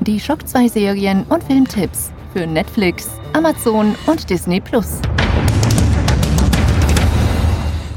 Die 0.00 0.18
Shock 0.18 0.48
2 0.48 0.68
Serien 0.68 1.24
und 1.24 1.44
Filmtipps 1.44 2.12
für 2.32 2.46
Netflix, 2.46 3.10
Amazon 3.34 3.94
und 4.06 4.28
Disney 4.30 4.60
Plus. 4.60 5.00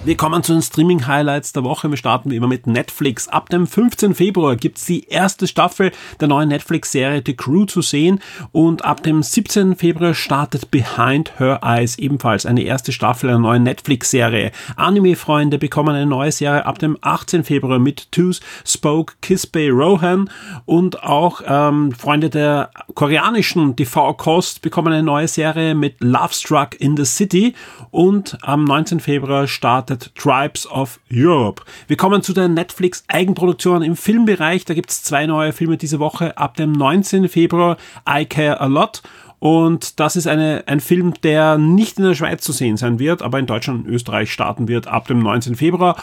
Wir 0.05 0.15
kommen 0.15 0.43
zu 0.43 0.53
den 0.53 0.61
Streaming-Highlights 0.61 1.51
der 1.51 1.65
Woche. 1.65 1.89
Wir 1.89 1.97
starten 1.97 2.31
wie 2.31 2.37
immer 2.37 2.47
mit 2.47 2.67
Netflix. 2.67 3.27
Ab 3.27 3.49
dem 3.49 3.67
15. 3.67 4.15
Februar 4.15 4.55
gibt's 4.55 4.85
die 4.85 5.03
erste 5.09 5.45
Staffel 5.45 5.91
der 6.21 6.29
neuen 6.29 6.47
Netflix-Serie 6.47 7.21
The 7.23 7.35
Crew 7.35 7.65
zu 7.65 7.81
sehen 7.81 8.21
und 8.53 8.85
ab 8.85 9.03
dem 9.03 9.21
17. 9.21 9.75
Februar 9.75 10.13
startet 10.13 10.71
Behind 10.71 11.37
Her 11.37 11.59
Eyes 11.63 11.97
ebenfalls 11.97 12.45
eine 12.45 12.61
erste 12.61 12.93
Staffel 12.93 13.29
einer 13.29 13.39
neuen 13.39 13.63
Netflix-Serie. 13.63 14.53
Anime-Freunde 14.77 15.57
bekommen 15.57 15.93
eine 15.93 16.05
neue 16.05 16.31
Serie 16.31 16.65
ab 16.65 16.79
dem 16.79 16.97
18. 17.01 17.43
Februar 17.43 17.77
mit 17.77 18.09
Two's 18.13 18.39
Spoke 18.65 19.15
Kiss 19.21 19.45
Bay 19.45 19.69
Rohan 19.69 20.29
und 20.63 21.03
auch 21.03 21.41
ähm, 21.45 21.91
Freunde 21.91 22.29
der 22.29 22.71
koreanischen 22.95 23.75
TV-Kost 23.75 24.61
bekommen 24.61 24.93
eine 24.93 25.03
neue 25.03 25.27
Serie 25.27 25.75
mit 25.75 25.97
Love 25.99 26.33
Struck 26.33 26.79
in 26.79 26.95
the 26.95 27.05
City 27.05 27.53
und 27.91 28.37
am 28.41 28.63
19. 28.63 29.01
Februar 29.01 29.45
startet 29.45 29.88
United 29.89 30.15
Tribes 30.15 30.67
of 30.67 30.99
Europe. 31.11 31.63
Wir 31.87 31.97
kommen 31.97 32.21
zu 32.21 32.33
der 32.33 32.47
Netflix 32.47 33.03
Eigenproduktion 33.07 33.81
im 33.81 33.95
Filmbereich. 33.95 34.65
Da 34.65 34.73
gibt 34.73 34.91
es 34.91 35.03
zwei 35.03 35.25
neue 35.25 35.53
Filme 35.53 35.77
diese 35.77 35.99
Woche 35.99 36.37
ab 36.37 36.55
dem 36.55 36.71
19. 36.71 37.27
Februar. 37.29 37.77
I 38.07 38.25
Care 38.25 38.59
a 38.59 38.65
Lot 38.65 39.01
und 39.39 40.01
das 40.01 40.17
ist 40.17 40.27
eine, 40.27 40.63
ein 40.67 40.81
Film, 40.81 41.13
der 41.23 41.57
nicht 41.57 41.97
in 41.97 42.03
der 42.03 42.13
Schweiz 42.13 42.43
zu 42.43 42.51
sehen 42.51 42.77
sein 42.77 42.99
wird, 42.99 43.21
aber 43.21 43.39
in 43.39 43.45
Deutschland 43.45 43.85
und 43.85 43.91
Österreich 43.91 44.31
starten 44.31 44.67
wird 44.67 44.87
ab 44.87 45.07
dem 45.07 45.19
19. 45.19 45.55
Februar. 45.55 45.95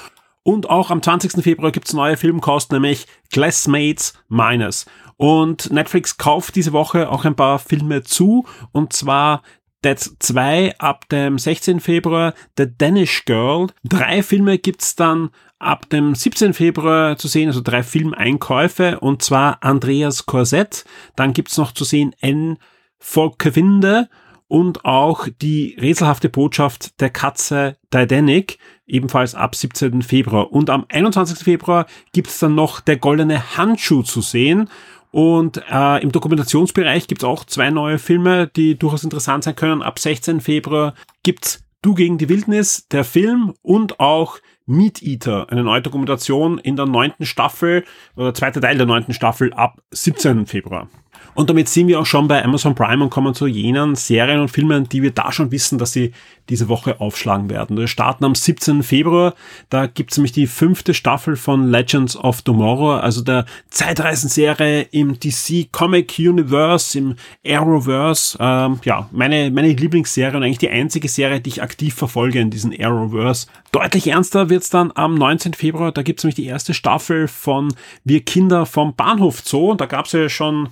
Und 0.43 0.71
auch 0.71 0.91
am 0.91 1.03
20. 1.03 1.43
Februar 1.43 1.73
gibt's 1.73 1.93
neue 1.93 2.17
Filmkosten, 2.17 2.77
nämlich 2.77 3.07
Classmates 3.33 4.15
Minus. 4.29 4.87
Und 5.17 5.71
Netflix 5.71 6.19
kauft 6.19 6.55
diese 6.55 6.73
Woche 6.73 7.11
auch 7.11 7.25
ein 7.25 7.35
paar 7.35 7.59
Filme 7.59 8.05
zu. 8.05 8.47
Und 8.73 8.93
zwar 8.93 9.43
Dead 9.87 10.01
2 10.19 10.81
ab 10.81 11.09
dem 11.11 11.39
16. 11.39 11.79
Februar, 11.79 12.35
The 12.59 12.67
Danish 12.77 13.25
Girl. 13.25 13.69
Drei 13.85 14.25
Filme 14.25 14.59
gibt's 14.59 14.97
dann 14.97 15.31
ab 15.61 15.89
dem 15.91 16.17
17. 16.17 16.55
Februar 16.55 17.17
zu 17.17 17.29
sehen, 17.29 17.47
also 17.47 17.61
drei 17.63 17.85
Filmeinkäufe, 17.85 18.99
und 18.99 19.23
zwar 19.23 19.63
Andreas 19.63 20.27
Korsett. 20.27 20.85
Dann 21.15 21.33
gibt's 21.33 21.57
noch 21.57 21.71
zu 21.71 21.85
sehen 21.85 22.17
N. 22.21 22.59
Volkewinde 22.99 24.09
und 24.49 24.85
auch 24.85 25.29
die 25.41 25.77
rätselhafte 25.81 26.31
Botschaft 26.31 27.01
der 27.01 27.11
Katze 27.11 27.77
Titanic, 27.91 28.59
ebenfalls 28.89 29.37
ab 29.37 29.55
17. 29.55 30.03
Februar. 30.03 30.51
Und 30.51 30.69
am 30.69 30.87
21. 30.89 31.39
Februar 31.39 31.87
gibt's 32.13 32.41
dann 32.41 32.57
noch 32.57 32.81
der 32.81 32.97
goldene 32.97 33.57
Handschuh 33.57 34.03
zu 34.03 34.21
sehen 34.21 34.69
Und 35.17 35.63
äh, 35.71 36.03
im 36.03 36.13
Dokumentationsbereich 36.13 37.09
gibt's 37.09 37.25
auch 37.25 37.47
zwei 37.47 37.71
neue 37.71 37.99
Filme, 37.99 38.49
die 38.49 38.79
durchaus 38.79 39.03
interessant 39.03 39.45
sein 39.45 39.57
können. 39.57 39.81
Ab 39.81 39.99
16. 39.99 40.43
Februar 40.43 40.93
gibt's 41.23 41.65
Du 41.81 41.95
gegen 41.95 42.19
die 42.19 42.29
Wildnis, 42.29 42.87
der 42.89 43.03
Film 43.03 43.55
und 43.63 43.99
auch 43.99 44.41
Meat 44.67 45.03
Eater, 45.03 45.47
eine 45.49 45.63
neue 45.63 45.81
Dokumentation 45.81 46.59
in 46.59 46.77
der 46.77 46.85
neunten 46.85 47.25
Staffel 47.25 47.85
oder 48.15 48.35
zweiter 48.35 48.61
Teil 48.61 48.77
der 48.77 48.85
neunten 48.85 49.15
Staffel 49.15 49.55
ab 49.55 49.81
17. 49.91 50.45
Februar. 50.45 50.91
Und 51.37 51.51
damit 51.51 51.69
sind 51.69 51.89
wir 51.89 52.01
auch 52.01 52.07
schon 52.07 52.29
bei 52.29 52.43
Amazon 52.43 52.75
Prime 52.75 53.05
und 53.05 53.11
kommen 53.11 53.35
zu 53.35 53.47
jenen 53.47 53.95
Serien 53.95 54.41
und 54.41 54.49
Filmen, 54.49 54.89
die 54.89 55.03
wir 55.03 55.11
da 55.11 55.31
schon 55.31 55.51
wissen, 55.53 55.77
dass 55.77 55.93
sie 55.93 56.13
diese 56.49 56.71
Woche 56.71 56.99
aufschlagen 56.99 57.51
werden. 57.51 57.77
Wir 57.77 57.89
starten 57.89 58.25
am 58.25 58.35
17. 58.35 58.83
Februar. 58.83 59.35
Da 59.69 59.87
gibt's 59.87 60.17
nämlich 60.17 60.33
die 60.33 60.47
fünfte 60.47 60.95
Staffel 60.95 61.37
von 61.37 61.71
Legends 61.71 62.17
of 62.17 62.41
Tomorrow, 62.41 62.95
also 62.95 63.21
der 63.21 63.45
Zeitreisenserie 63.69 64.87
im 64.93 65.21
DC 65.21 65.71
Comic 65.73 66.15
Universe, 66.19 66.97
im 66.97 67.17
Arrowverse. 67.47 68.39
Ähm, 68.41 68.81
ja, 68.85 69.07
meine, 69.13 69.51
meine 69.51 69.75
Lieblingsserie 69.75 70.39
und 70.39 70.43
eigentlich 70.43 70.57
die 70.57 70.71
einzige 70.71 71.09
Serie, 71.09 71.43
die 71.43 71.51
ich 71.51 71.63
aktiv 71.63 71.95
verfolge 71.95 72.41
in 72.41 72.51
diesem 72.51 72.73
Arrowverse. 72.81 73.47
Deutlich 73.73 74.07
ernster 74.07 74.49
wird's 74.49 74.71
dann 74.71 74.91
am 74.95 75.17
19. 75.17 75.53
Februar. 75.53 75.93
Da 75.93 76.03
gibt's 76.03 76.25
nämlich 76.25 76.37
die 76.37 76.47
erste 76.47 76.73
Staffel 76.73 77.29
von 77.29 77.75
Wir 78.05 78.25
Kinder 78.25 78.65
vom 78.65 78.95
Bahnhof 78.95 79.43
Zoo. 79.45 79.73
Und 79.73 79.83
da 79.83 79.87
gab's 79.87 80.13
ja 80.13 80.31
schon 80.31 80.71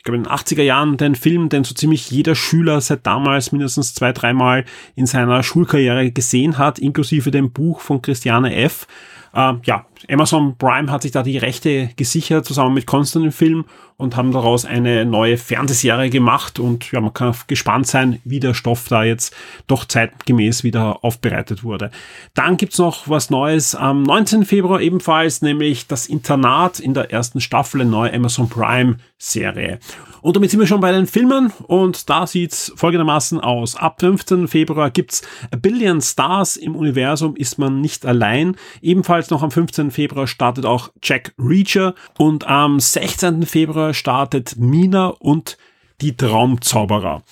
ich 0.00 0.04
glaube 0.04 0.16
in 0.16 0.22
den 0.22 0.32
80er 0.32 0.62
Jahren 0.62 0.96
den 0.96 1.14
Film, 1.14 1.50
den 1.50 1.62
so 1.62 1.74
ziemlich 1.74 2.10
jeder 2.10 2.34
Schüler 2.34 2.80
seit 2.80 3.06
damals 3.06 3.52
mindestens 3.52 3.92
zwei, 3.92 4.12
dreimal 4.12 4.64
in 4.94 5.04
seiner 5.04 5.42
Schulkarriere 5.42 6.10
gesehen 6.10 6.56
hat, 6.56 6.78
inklusive 6.78 7.30
dem 7.30 7.50
Buch 7.50 7.82
von 7.82 8.00
Christiane 8.00 8.56
F. 8.56 8.86
Äh, 9.32 9.54
ja, 9.64 9.86
Amazon 10.08 10.56
Prime 10.56 10.90
hat 10.90 11.02
sich 11.02 11.12
da 11.12 11.22
die 11.22 11.38
Rechte 11.38 11.90
gesichert, 11.96 12.44
zusammen 12.44 12.74
mit 12.74 12.86
Konstantin 12.86 13.32
Film 13.32 13.64
und 13.96 14.16
haben 14.16 14.32
daraus 14.32 14.64
eine 14.64 15.04
neue 15.04 15.36
Fernsehserie 15.36 16.08
gemacht 16.08 16.58
und 16.58 16.90
ja, 16.90 17.00
man 17.00 17.12
kann 17.12 17.34
gespannt 17.46 17.86
sein, 17.86 18.20
wie 18.24 18.40
der 18.40 18.54
Stoff 18.54 18.88
da 18.88 19.04
jetzt 19.04 19.36
doch 19.66 19.84
zeitgemäß 19.84 20.64
wieder 20.64 21.04
aufbereitet 21.04 21.64
wurde. 21.64 21.90
Dann 22.34 22.56
gibt's 22.56 22.78
noch 22.78 23.08
was 23.08 23.28
Neues 23.28 23.74
am 23.74 24.02
19. 24.02 24.46
Februar 24.46 24.80
ebenfalls, 24.80 25.42
nämlich 25.42 25.86
das 25.86 26.06
Internat 26.06 26.80
in 26.80 26.94
der 26.94 27.12
ersten 27.12 27.42
Staffel, 27.42 27.82
eine 27.82 27.90
neue 27.90 28.12
Amazon 28.14 28.48
Prime 28.48 28.96
Serie. 29.18 29.78
Und 30.22 30.36
damit 30.36 30.50
sind 30.50 30.60
wir 30.60 30.66
schon 30.66 30.80
bei 30.80 30.92
den 30.92 31.06
Filmen 31.06 31.52
und 31.66 32.08
da 32.08 32.26
sieht's 32.26 32.72
folgendermaßen 32.76 33.40
aus. 33.40 33.76
Ab 33.76 34.00
15. 34.00 34.48
Februar 34.48 34.90
gibt's 34.90 35.22
A 35.50 35.56
Billion 35.56 36.00
Stars 36.00 36.56
im 36.56 36.74
Universum 36.74 37.36
ist 37.36 37.58
man 37.58 37.80
nicht 37.80 38.06
allein. 38.06 38.56
Ebenfalls 38.80 39.19
noch 39.28 39.42
am 39.42 39.50
15. 39.50 39.90
Februar 39.90 40.26
startet 40.26 40.64
auch 40.64 40.90
Jack 41.02 41.34
Reacher 41.38 41.94
und 42.16 42.46
am 42.46 42.80
16. 42.80 43.44
Februar 43.44 43.92
startet 43.92 44.56
Mina 44.56 45.08
und 45.08 45.58
die 46.00 46.16
Traumzauberer. 46.16 47.22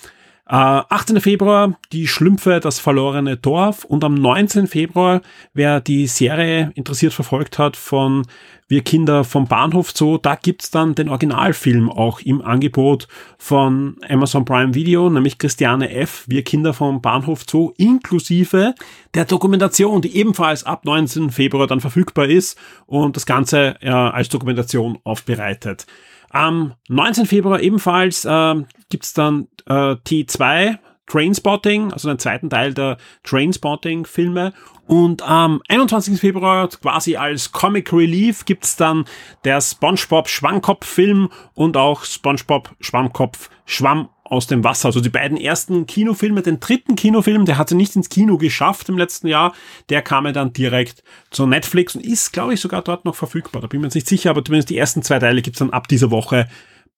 Äh, 0.51 0.55
18. 0.55 1.21
Februar 1.21 1.77
die 1.91 2.07
Schlümpfe, 2.07 2.59
das 2.59 2.79
verlorene 2.79 3.37
Dorf 3.37 3.83
und 3.83 4.03
am 4.03 4.15
19. 4.15 4.65
Februar, 4.65 5.21
wer 5.53 5.79
die 5.79 6.07
Serie 6.07 6.71
interessiert 6.73 7.13
verfolgt 7.13 7.59
hat 7.59 7.77
von 7.77 8.25
Wir 8.67 8.81
Kinder 8.81 9.23
vom 9.23 9.45
Bahnhof 9.47 9.91
Zoo, 9.95 10.17
da 10.17 10.33
gibt's 10.33 10.71
dann 10.71 10.95
den 10.95 11.07
Originalfilm 11.07 11.91
auch 11.91 12.21
im 12.21 12.41
Angebot 12.41 13.07
von 13.37 13.97
Amazon 14.09 14.43
Prime 14.43 14.73
Video, 14.73 15.11
nämlich 15.11 15.37
Christiane 15.37 15.91
F. 15.91 16.23
Wir 16.27 16.43
Kinder 16.43 16.73
vom 16.73 16.99
Bahnhof 16.99 17.43
Zoo, 17.47 17.71
inklusive 17.77 18.73
der 19.13 19.25
Dokumentation, 19.25 20.01
die 20.01 20.17
ebenfalls 20.17 20.63
ab 20.63 20.83
19. 20.83 21.29
Februar 21.29 21.67
dann 21.67 21.79
verfügbar 21.79 22.25
ist 22.25 22.57
und 22.87 23.15
das 23.15 23.27
Ganze 23.27 23.75
äh, 23.81 23.89
als 23.89 24.29
Dokumentation 24.29 24.97
aufbereitet. 25.03 25.85
Am 26.31 26.73
19. 26.87 27.25
Februar 27.25 27.59
ebenfalls 27.59 28.25
äh, 28.25 28.55
gibt's 28.89 29.13
dann 29.13 29.47
äh, 29.65 29.95
T2, 29.95 30.77
Trainspotting, 31.09 31.91
also 31.91 32.07
den 32.07 32.19
zweiten 32.19 32.49
Teil 32.49 32.73
der 32.73 32.97
Trainspotting-Filme. 33.23 34.53
Und 34.87 35.21
am 35.21 35.61
21. 35.67 36.19
Februar, 36.19 36.67
quasi 36.69 37.15
als 37.15 37.51
Comic 37.51 37.91
Relief, 37.93 38.45
gibt's 38.45 38.75
dann 38.75 39.05
der 39.43 39.61
SpongeBob 39.61 40.27
Schwammkopf-Film 40.27 41.29
und 41.53 41.77
auch 41.77 42.03
SpongeBob 42.03 42.75
Schwammkopf 42.79 43.49
Schwamm 43.65 44.09
aus 44.23 44.47
dem 44.47 44.63
Wasser. 44.63 44.87
Also 44.87 45.01
die 45.01 45.09
beiden 45.09 45.37
ersten 45.37 45.85
Kinofilme, 45.87 46.41
den 46.41 46.59
dritten 46.59 46.95
Kinofilm, 46.95 47.45
der 47.45 47.57
hatte 47.57 47.75
nicht 47.75 47.95
ins 47.95 48.09
Kino 48.09 48.37
geschafft 48.37 48.89
im 48.89 48.97
letzten 48.97 49.27
Jahr, 49.27 49.53
der 49.89 50.01
kam 50.01 50.25
ja 50.25 50.31
dann 50.31 50.53
direkt 50.53 51.03
zu 51.31 51.45
Netflix 51.45 51.95
und 51.95 52.05
ist, 52.05 52.31
glaube 52.31 52.53
ich, 52.53 52.61
sogar 52.61 52.81
dort 52.81 53.05
noch 53.05 53.15
verfügbar. 53.15 53.61
Da 53.61 53.67
bin 53.67 53.79
ich 53.79 53.81
mir 53.81 53.87
jetzt 53.87 53.95
nicht 53.95 54.07
sicher, 54.07 54.29
aber 54.29 54.45
zumindest 54.45 54.69
die 54.69 54.77
ersten 54.77 55.03
zwei 55.03 55.19
Teile 55.19 55.41
gibt's 55.41 55.59
dann 55.59 55.71
ab 55.71 55.87
dieser 55.87 56.11
Woche 56.11 56.47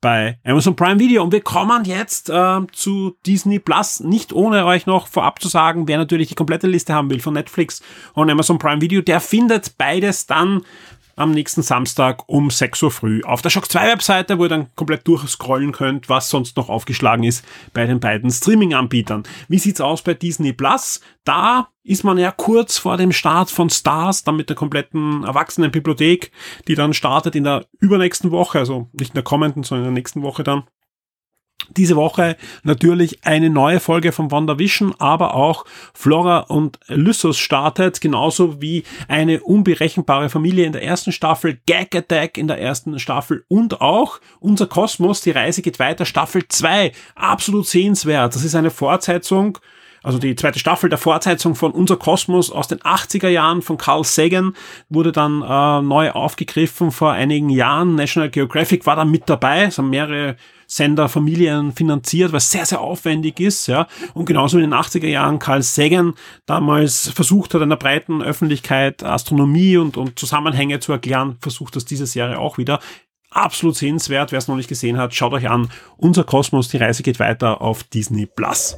bei 0.02 0.40
Amazon 0.44 0.76
Prime 0.76 1.00
Video. 1.00 1.24
Und 1.24 1.32
wir 1.32 1.42
kommen 1.42 1.86
jetzt 1.86 2.30
äh, 2.30 2.60
zu 2.72 3.16
Disney 3.26 3.60
Plus, 3.60 4.02
nicht 4.02 4.34
ohne 4.34 4.66
euch 4.66 4.88
noch 4.88 5.08
vorab 5.08 5.42
zu 5.42 5.48
sagen, 5.48 5.88
wer 5.88 5.98
natürlich 5.98 6.30
die 6.30 6.36
komplette 6.36 6.68
Liste 6.68 6.94
haben 6.94 7.10
will 7.10 7.20
von 7.20 7.36
Netflix 7.36 7.82
und 8.14 8.30
Amazon 8.30 8.58
Prime 8.58 8.82
Video, 8.82 9.02
der 9.02 9.22
findet 9.22 9.78
beides 9.78 10.26
dann 10.26 10.64
am 11.16 11.32
nächsten 11.32 11.62
Samstag 11.62 12.28
um 12.28 12.50
6 12.50 12.84
Uhr 12.84 12.92
früh 12.92 13.24
auf 13.24 13.42
der 13.42 13.50
Shock 13.50 13.72
2 13.72 13.88
Webseite, 13.88 14.38
wo 14.38 14.44
ihr 14.44 14.50
dann 14.50 14.74
komplett 14.76 15.08
durchscrollen 15.08 15.72
könnt, 15.72 16.10
was 16.10 16.30
sonst 16.30 16.58
noch 16.58 16.70
aufgeschlagen 16.70 17.24
ist 17.24 17.46
bei 17.74 17.86
den 17.86 18.00
beiden 18.00 18.32
Streaming-Anbietern. 18.32 19.24
Wie 19.48 19.60
sieht's 19.60 19.82
aus 19.82 20.02
bei 20.02 20.14
Disney 20.14 20.54
Plus? 20.54 21.02
Da 21.24 21.70
ist 21.84 22.04
man 22.04 22.18
ja 22.18 22.32
kurz 22.32 22.78
vor 22.78 22.98
dem 22.98 23.12
Start 23.12 23.50
von 23.50 23.70
Stars, 23.70 24.24
dann 24.24 24.36
mit 24.36 24.50
der 24.50 24.56
kompletten 24.56 25.24
Erwachsenenbibliothek, 25.24 26.32
die 26.68 26.76
dann 26.76 26.94
startet 26.94 27.36
in 27.36 27.44
der 27.44 27.66
übernächsten 27.80 28.32
Woche, 28.32 28.60
also 28.60 28.90
nicht 28.94 29.12
in 29.12 29.16
der 29.16 29.24
kommenden, 29.24 29.64
sondern 29.64 29.88
in 29.88 29.94
der 29.94 30.00
nächsten 30.00 30.22
Woche 30.22 30.44
dann. 30.44 30.64
Diese 31.70 31.96
Woche 31.96 32.36
natürlich 32.64 33.20
eine 33.24 33.50
neue 33.50 33.80
Folge 33.80 34.12
von 34.12 34.30
WandaVision, 34.30 34.96
aber 35.00 35.36
auch 35.36 35.66
Flora 35.94 36.40
und 36.40 36.80
Lyssos 36.88 37.38
startet, 37.38 38.02
genauso 38.02 38.62
wie 38.62 38.84
eine 39.08 39.42
unberechenbare 39.42 40.30
Familie 40.30 40.66
in 40.66 40.74
der 40.74 40.84
ersten 40.84 41.12
Staffel, 41.12 41.60
Gag 41.66 41.96
Attack 41.96 42.38
in 42.38 42.48
der 42.48 42.60
ersten 42.60 43.00
Staffel 43.00 43.46
und 43.48 43.80
auch 43.80 44.20
unser 44.40 44.68
Kosmos, 44.68 45.22
die 45.22 45.32
Reise 45.32 45.62
geht 45.62 45.80
weiter, 45.80 46.06
Staffel 46.06 46.48
2, 46.48 46.92
absolut 47.16 47.68
sehenswert. 47.68 48.36
Das 48.36 48.44
ist 48.44 48.56
eine 48.56 48.72
Fortsetzung 48.72 49.58
also 50.04 50.18
die 50.18 50.36
zweite 50.36 50.58
Staffel 50.58 50.90
der 50.90 50.98
Fortsetzung 50.98 51.54
von 51.54 51.72
Unser 51.72 51.96
Kosmos 51.96 52.52
aus 52.52 52.68
den 52.68 52.80
80er 52.80 53.28
Jahren 53.28 53.62
von 53.62 53.78
Carl 53.78 54.04
Sagan 54.04 54.56
wurde 54.90 55.12
dann 55.12 55.44
äh, 55.44 55.82
neu 55.82 56.12
aufgegriffen 56.12 56.92
vor 56.92 57.12
einigen 57.12 57.50
Jahren. 57.50 57.96
National 57.96 58.32
Geographic 58.32 58.88
war 58.88 58.96
da 58.96 59.06
mit 59.06 59.30
dabei, 59.30 59.66
es 59.66 59.78
haben 59.78 59.92
mehrere 59.92 60.38
Sender, 60.74 61.10
Familien 61.10 61.74
finanziert, 61.74 62.32
was 62.32 62.50
sehr, 62.50 62.66
sehr 62.66 62.80
aufwendig 62.80 63.42
ist, 63.42 63.68
ja. 63.68 63.90
Und 64.14 64.26
genauso 64.26 64.58
in 64.58 64.64
den 64.64 64.74
80er 64.74 65.06
Jahren 65.06 65.38
Carl 65.38 65.64
Sagan 65.64 66.14
damals 66.46 67.10
versucht 67.10 67.54
hat, 67.54 67.62
einer 67.62 67.76
breiten 67.76 68.22
Öffentlichkeit 68.22 69.04
Astronomie 69.04 69.76
und, 69.76 69.98
und 69.98 70.18
Zusammenhänge 70.18 70.80
zu 70.80 70.94
erklären, 70.94 71.36
versucht 71.42 71.76
das 71.76 71.84
diese 71.84 72.06
Serie 72.06 72.40
auch 72.40 72.58
wieder 72.58 72.80
absolut 73.32 73.76
sehenswert. 73.76 74.32
Wer 74.32 74.40
es 74.40 74.48
noch 74.48 74.56
nicht 74.56 74.70
gesehen 74.70 74.98
hat, 74.98 75.14
schaut 75.14 75.34
euch 75.34 75.50
an. 75.50 75.70
Unser 75.98 76.24
Kosmos, 76.24 76.70
die 76.70 76.78
Reise 76.78 77.04
geht 77.04 77.20
weiter 77.20 77.60
auf 77.60 77.84
Disney 77.84 78.26
Plus. 78.26 78.78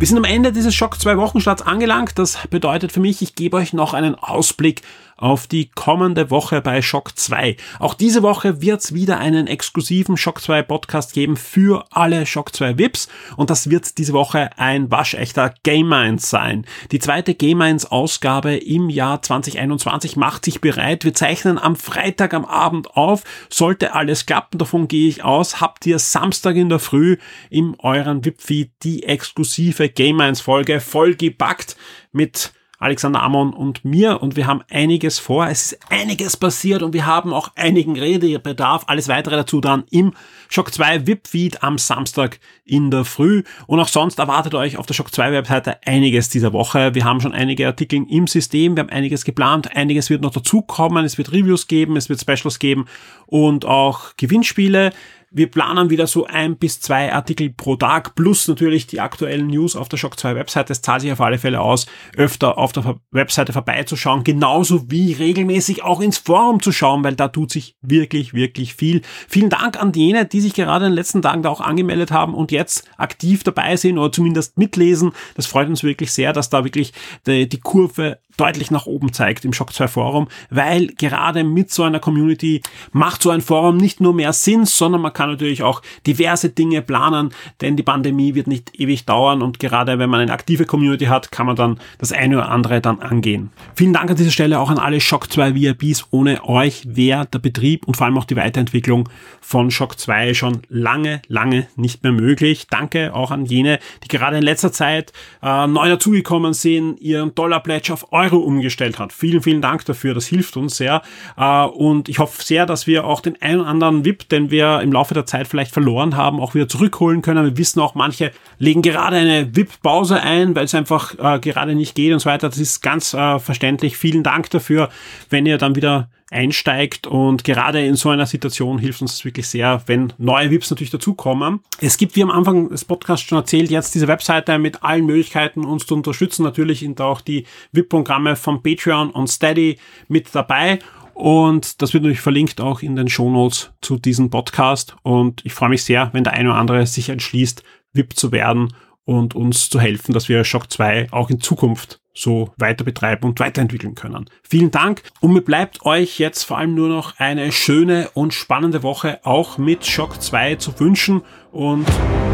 Wir 0.00 0.06
sind 0.06 0.16
am 0.16 0.24
Ende 0.24 0.52
dieses 0.52 0.76
Schock 0.76 1.00
2 1.00 1.16
Wochenstarts 1.16 1.62
angelangt. 1.62 2.20
Das 2.20 2.38
bedeutet 2.50 2.90
für 2.90 3.00
mich, 3.00 3.22
ich 3.22 3.34
gebe 3.34 3.56
euch 3.56 3.72
noch 3.72 3.94
einen 3.94 4.16
Ausblick 4.16 4.82
auf 5.18 5.46
die 5.46 5.68
kommende 5.68 6.30
Woche 6.30 6.62
bei 6.62 6.80
Shock 6.80 7.18
2. 7.18 7.56
Auch 7.78 7.94
diese 7.94 8.22
Woche 8.22 8.62
wird 8.62 8.80
es 8.80 8.94
wieder 8.94 9.18
einen 9.18 9.46
exklusiven 9.46 10.16
Shock 10.16 10.40
2 10.40 10.62
Podcast 10.62 11.12
geben 11.12 11.36
für 11.36 11.84
alle 11.90 12.24
Shock 12.24 12.54
2 12.54 12.78
VIPs 12.78 13.08
und 13.36 13.50
das 13.50 13.68
wird 13.68 13.98
diese 13.98 14.12
Woche 14.14 14.50
ein 14.56 14.90
waschechter 14.90 15.52
Game 15.64 15.88
Minds 15.88 16.30
sein. 16.30 16.64
Die 16.92 17.00
zweite 17.00 17.34
Game 17.34 17.58
Minds 17.58 17.84
Ausgabe 17.86 18.56
im 18.56 18.88
Jahr 18.88 19.20
2021 19.20 20.16
macht 20.16 20.44
sich 20.44 20.60
bereit. 20.60 21.04
Wir 21.04 21.14
zeichnen 21.14 21.58
am 21.58 21.76
Freitag 21.76 22.32
am 22.32 22.44
Abend 22.44 22.96
auf. 22.96 23.24
Sollte 23.50 23.94
alles 23.94 24.24
klappen, 24.24 24.58
davon 24.58 24.88
gehe 24.88 25.08
ich 25.08 25.24
aus, 25.24 25.60
habt 25.60 25.84
ihr 25.86 25.98
Samstag 25.98 26.56
in 26.56 26.68
der 26.68 26.78
Früh 26.78 27.18
im 27.50 27.74
euren 27.80 28.24
VIP-Feed 28.24 28.70
die 28.82 29.02
exklusive 29.02 29.88
Game 29.88 30.16
Minds 30.16 30.40
Folge 30.40 30.80
vollgepackt 30.80 31.76
mit 32.12 32.52
Alexander 32.80 33.22
Amon 33.22 33.52
und 33.52 33.84
mir 33.84 34.22
und 34.22 34.36
wir 34.36 34.46
haben 34.46 34.62
einiges 34.70 35.18
vor. 35.18 35.48
Es 35.48 35.72
ist 35.72 35.80
einiges 35.90 36.36
passiert 36.36 36.82
und 36.82 36.92
wir 36.92 37.06
haben 37.06 37.32
auch 37.32 37.50
einigen 37.56 37.98
Redebedarf. 37.98 38.84
Alles 38.86 39.08
weitere 39.08 39.34
dazu 39.34 39.60
dann 39.60 39.82
im 39.90 40.12
Shock 40.48 40.72
2 40.72 41.06
VIP-Feed 41.06 41.64
am 41.64 41.78
Samstag 41.78 42.38
in 42.64 42.92
der 42.92 43.04
Früh. 43.04 43.42
Und 43.66 43.80
auch 43.80 43.88
sonst 43.88 44.20
erwartet 44.20 44.54
euch 44.54 44.76
auf 44.76 44.86
der 44.86 44.94
Shock 44.94 45.12
2 45.12 45.32
Webseite 45.32 45.78
einiges 45.86 46.28
dieser 46.28 46.52
Woche. 46.52 46.94
Wir 46.94 47.04
haben 47.04 47.20
schon 47.20 47.32
einige 47.32 47.66
Artikel 47.66 48.06
im 48.08 48.28
System, 48.28 48.76
wir 48.76 48.82
haben 48.84 48.90
einiges 48.90 49.24
geplant, 49.24 49.74
einiges 49.74 50.08
wird 50.08 50.22
noch 50.22 50.32
dazukommen, 50.32 51.04
es 51.04 51.18
wird 51.18 51.32
Reviews 51.32 51.66
geben, 51.66 51.96
es 51.96 52.08
wird 52.08 52.20
Specials 52.20 52.60
geben 52.60 52.86
und 53.26 53.64
auch 53.64 54.16
Gewinnspiele. 54.16 54.92
Wir 55.30 55.50
planen 55.50 55.90
wieder 55.90 56.06
so 56.06 56.24
ein 56.24 56.56
bis 56.56 56.80
zwei 56.80 57.12
Artikel 57.12 57.50
pro 57.50 57.76
Tag 57.76 58.14
plus 58.14 58.48
natürlich 58.48 58.86
die 58.86 59.00
aktuellen 59.00 59.48
News 59.48 59.76
auf 59.76 59.90
der 59.90 59.98
Shock 59.98 60.18
2 60.18 60.34
Webseite. 60.34 60.72
Es 60.72 60.80
zahlt 60.80 61.02
sich 61.02 61.12
auf 61.12 61.20
alle 61.20 61.36
Fälle 61.36 61.60
aus, 61.60 61.86
öfter 62.16 62.56
auf 62.56 62.72
der 62.72 62.98
Webseite 63.10 63.52
vorbeizuschauen, 63.52 64.24
genauso 64.24 64.90
wie 64.90 65.12
regelmäßig 65.12 65.82
auch 65.82 66.00
ins 66.00 66.16
Forum 66.16 66.62
zu 66.62 66.72
schauen, 66.72 67.04
weil 67.04 67.14
da 67.14 67.28
tut 67.28 67.50
sich 67.50 67.76
wirklich, 67.82 68.32
wirklich 68.32 68.74
viel. 68.74 69.02
Vielen 69.28 69.50
Dank 69.50 69.78
an 69.78 69.92
jene, 69.92 70.24
die 70.24 70.40
sich 70.40 70.54
gerade 70.54 70.86
in 70.86 70.92
den 70.92 70.96
letzten 70.96 71.20
Tagen 71.20 71.42
da 71.42 71.50
auch 71.50 71.60
angemeldet 71.60 72.10
haben 72.10 72.34
und 72.34 72.50
jetzt 72.50 72.88
aktiv 72.96 73.44
dabei 73.44 73.76
sind 73.76 73.98
oder 73.98 74.10
zumindest 74.10 74.56
mitlesen. 74.56 75.12
Das 75.34 75.46
freut 75.46 75.68
uns 75.68 75.82
wirklich 75.82 76.10
sehr, 76.10 76.32
dass 76.32 76.48
da 76.48 76.64
wirklich 76.64 76.94
die, 77.26 77.46
die 77.46 77.60
Kurve 77.60 78.18
deutlich 78.38 78.70
nach 78.70 78.86
oben 78.86 79.12
zeigt 79.12 79.44
im 79.44 79.52
Shock 79.52 79.72
2 79.72 79.88
Forum, 79.88 80.28
weil 80.50 80.86
gerade 80.88 81.44
mit 81.44 81.70
so 81.70 81.82
einer 81.82 82.00
Community 82.00 82.62
macht 82.92 83.22
so 83.22 83.30
ein 83.30 83.40
Forum 83.40 83.76
nicht 83.76 84.00
nur 84.00 84.14
mehr 84.14 84.32
Sinn, 84.32 84.64
sondern 84.64 85.02
man 85.02 85.12
kann 85.12 85.30
natürlich 85.30 85.62
auch 85.62 85.82
diverse 86.06 86.50
Dinge 86.50 86.82
planen, 86.82 87.30
denn 87.60 87.76
die 87.76 87.82
Pandemie 87.82 88.34
wird 88.34 88.46
nicht 88.46 88.78
ewig 88.78 89.04
dauern 89.04 89.42
und 89.42 89.58
gerade 89.58 89.98
wenn 89.98 90.10
man 90.10 90.20
eine 90.20 90.32
aktive 90.32 90.64
Community 90.64 91.06
hat, 91.06 91.30
kann 91.32 91.46
man 91.46 91.56
dann 91.56 91.80
das 91.98 92.12
eine 92.12 92.36
oder 92.36 92.50
andere 92.50 92.80
dann 92.80 93.00
angehen. 93.00 93.50
Vielen 93.74 93.92
Dank 93.92 94.10
an 94.10 94.16
dieser 94.16 94.30
Stelle 94.30 94.60
auch 94.60 94.70
an 94.70 94.78
alle 94.78 95.00
Shock 95.00 95.30
2 95.32 95.54
VIPs. 95.54 96.06
Ohne 96.10 96.44
euch 96.44 96.82
wäre 96.86 97.26
der 97.26 97.38
Betrieb 97.38 97.86
und 97.86 97.96
vor 97.96 98.06
allem 98.06 98.18
auch 98.18 98.24
die 98.24 98.36
Weiterentwicklung 98.36 99.08
von 99.40 99.70
Shock 99.70 99.98
2 99.98 100.34
schon 100.34 100.62
lange, 100.68 101.22
lange 101.28 101.66
nicht 101.76 102.02
mehr 102.02 102.12
möglich. 102.12 102.66
Danke 102.70 103.14
auch 103.14 103.30
an 103.30 103.44
jene, 103.46 103.78
die 104.04 104.08
gerade 104.08 104.36
in 104.36 104.42
letzter 104.42 104.72
Zeit 104.72 105.12
äh, 105.42 105.66
neu 105.66 105.88
dazugekommen 105.88 106.52
sind, 106.52 107.00
ihren 107.00 107.34
Dollar 107.34 107.62
Pledge 107.62 107.92
auf 107.92 108.12
Euro 108.12 108.27
umgestellt 108.36 108.98
hat. 108.98 109.12
Vielen, 109.12 109.42
vielen 109.42 109.62
Dank 109.62 109.84
dafür. 109.84 110.14
Das 110.14 110.26
hilft 110.26 110.56
uns 110.56 110.76
sehr. 110.76 111.02
Äh, 111.36 111.64
und 111.64 112.08
ich 112.08 112.18
hoffe 112.18 112.42
sehr, 112.42 112.66
dass 112.66 112.86
wir 112.86 113.04
auch 113.04 113.20
den 113.20 113.40
einen 113.40 113.60
oder 113.60 113.70
anderen 113.70 114.04
VIP, 114.04 114.28
den 114.28 114.50
wir 114.50 114.80
im 114.80 114.92
Laufe 114.92 115.14
der 115.14 115.26
Zeit 115.26 115.48
vielleicht 115.48 115.72
verloren 115.72 116.16
haben, 116.16 116.40
auch 116.40 116.54
wieder 116.54 116.68
zurückholen 116.68 117.22
können. 117.22 117.44
Wir 117.44 117.56
wissen 117.56 117.80
auch, 117.80 117.94
manche 117.94 118.32
legen 118.58 118.82
gerade 118.82 119.16
eine 119.16 119.56
VIP-Pause 119.56 120.20
ein, 120.20 120.54
weil 120.54 120.64
es 120.64 120.74
einfach 120.74 121.14
äh, 121.18 121.38
gerade 121.40 121.74
nicht 121.74 121.94
geht 121.94 122.12
und 122.12 122.20
so 122.20 122.28
weiter. 122.30 122.48
Das 122.48 122.58
ist 122.58 122.82
ganz 122.82 123.14
äh, 123.14 123.38
verständlich. 123.38 123.96
Vielen 123.96 124.22
Dank 124.22 124.50
dafür, 124.50 124.88
wenn 125.30 125.46
ihr 125.46 125.58
dann 125.58 125.76
wieder 125.76 126.08
einsteigt 126.30 127.06
und 127.06 127.44
gerade 127.44 127.84
in 127.84 127.96
so 127.96 128.10
einer 128.10 128.26
Situation 128.26 128.78
hilft 128.78 129.02
uns 129.02 129.12
das 129.12 129.24
wirklich 129.24 129.48
sehr, 129.48 129.82
wenn 129.86 130.12
neue 130.18 130.50
VIPs 130.50 130.70
natürlich 130.70 130.90
dazukommen. 130.90 131.60
Es 131.80 131.96
gibt, 131.96 132.16
wie 132.16 132.22
am 132.22 132.30
Anfang 132.30 132.68
des 132.68 132.84
Podcasts 132.84 133.26
schon 133.26 133.38
erzählt, 133.38 133.70
jetzt 133.70 133.94
diese 133.94 134.08
Webseite 134.08 134.58
mit 134.58 134.82
allen 134.82 135.06
Möglichkeiten, 135.06 135.64
uns 135.64 135.86
zu 135.86 135.94
unterstützen. 135.94 136.42
Natürlich 136.42 136.80
sind 136.80 137.00
auch 137.00 137.20
die 137.20 137.46
VIP-Programme 137.72 138.36
von 138.36 138.62
Patreon 138.62 139.10
und 139.10 139.28
Steady 139.28 139.78
mit 140.08 140.34
dabei. 140.34 140.78
Und 141.14 141.82
das 141.82 141.94
wird 141.94 142.04
natürlich 142.04 142.20
verlinkt 142.20 142.60
auch 142.60 142.80
in 142.80 142.94
den 142.94 143.08
Shownotes 143.08 143.72
zu 143.80 143.98
diesem 143.98 144.30
Podcast. 144.30 144.94
Und 145.02 145.44
ich 145.44 145.52
freue 145.52 145.70
mich 145.70 145.82
sehr, 145.82 146.10
wenn 146.12 146.24
der 146.24 146.34
eine 146.34 146.50
oder 146.50 146.58
andere 146.58 146.86
sich 146.86 147.08
entschließt, 147.08 147.64
VIP 147.92 148.16
zu 148.16 148.30
werden 148.30 148.72
und 149.04 149.34
uns 149.34 149.68
zu 149.70 149.80
helfen, 149.80 150.12
dass 150.12 150.28
wir 150.28 150.44
Shock 150.44 150.70
2 150.70 151.08
auch 151.10 151.30
in 151.30 151.40
Zukunft 151.40 152.00
so 152.18 152.52
weiter 152.56 152.84
betreiben 152.84 153.28
und 153.28 153.40
weiterentwickeln 153.40 153.94
können. 153.94 154.26
Vielen 154.42 154.70
Dank 154.70 155.02
und 155.20 155.32
mir 155.32 155.42
bleibt 155.42 155.84
euch 155.84 156.18
jetzt 156.18 156.44
vor 156.44 156.58
allem 156.58 156.74
nur 156.74 156.88
noch 156.88 157.18
eine 157.18 157.52
schöne 157.52 158.10
und 158.14 158.34
spannende 158.34 158.82
Woche 158.82 159.20
auch 159.22 159.58
mit 159.58 159.86
Shock 159.86 160.20
2 160.20 160.56
zu 160.56 160.78
wünschen 160.80 161.22
und 161.52 161.86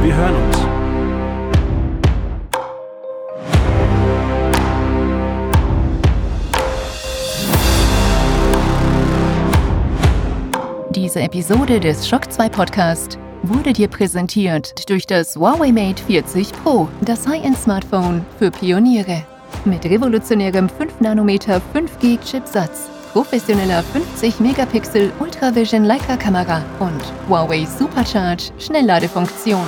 wir 0.02 0.14
hören 0.14 0.34
uns. 0.34 0.58
Diese 10.94 11.20
Episode 11.20 11.80
des 11.80 12.08
Shock 12.08 12.32
2 12.32 12.48
Podcast 12.48 13.18
wurde 13.42 13.72
dir 13.72 13.88
präsentiert 13.88 14.88
durch 14.88 15.06
das 15.06 15.36
Huawei 15.36 15.70
Mate 15.70 16.02
40 16.02 16.52
Pro, 16.62 16.88
das 17.02 17.26
High-End-Smartphone 17.26 18.24
für 18.38 18.50
Pioniere. 18.50 19.24
Mit 19.64 19.84
revolutionärem 19.84 20.68
5 20.68 21.00
nm 21.00 21.28
5G 21.28 22.18
Chipsatz, 22.22 22.88
professioneller 23.12 23.82
50 23.82 24.40
Megapixel 24.40 25.12
Ultravision 25.20 25.84
Leica 25.84 26.16
Kamera 26.16 26.62
und 26.80 27.02
Huawei 27.28 27.64
Supercharge 27.64 28.50
Schnellladefunktion. 28.58 29.66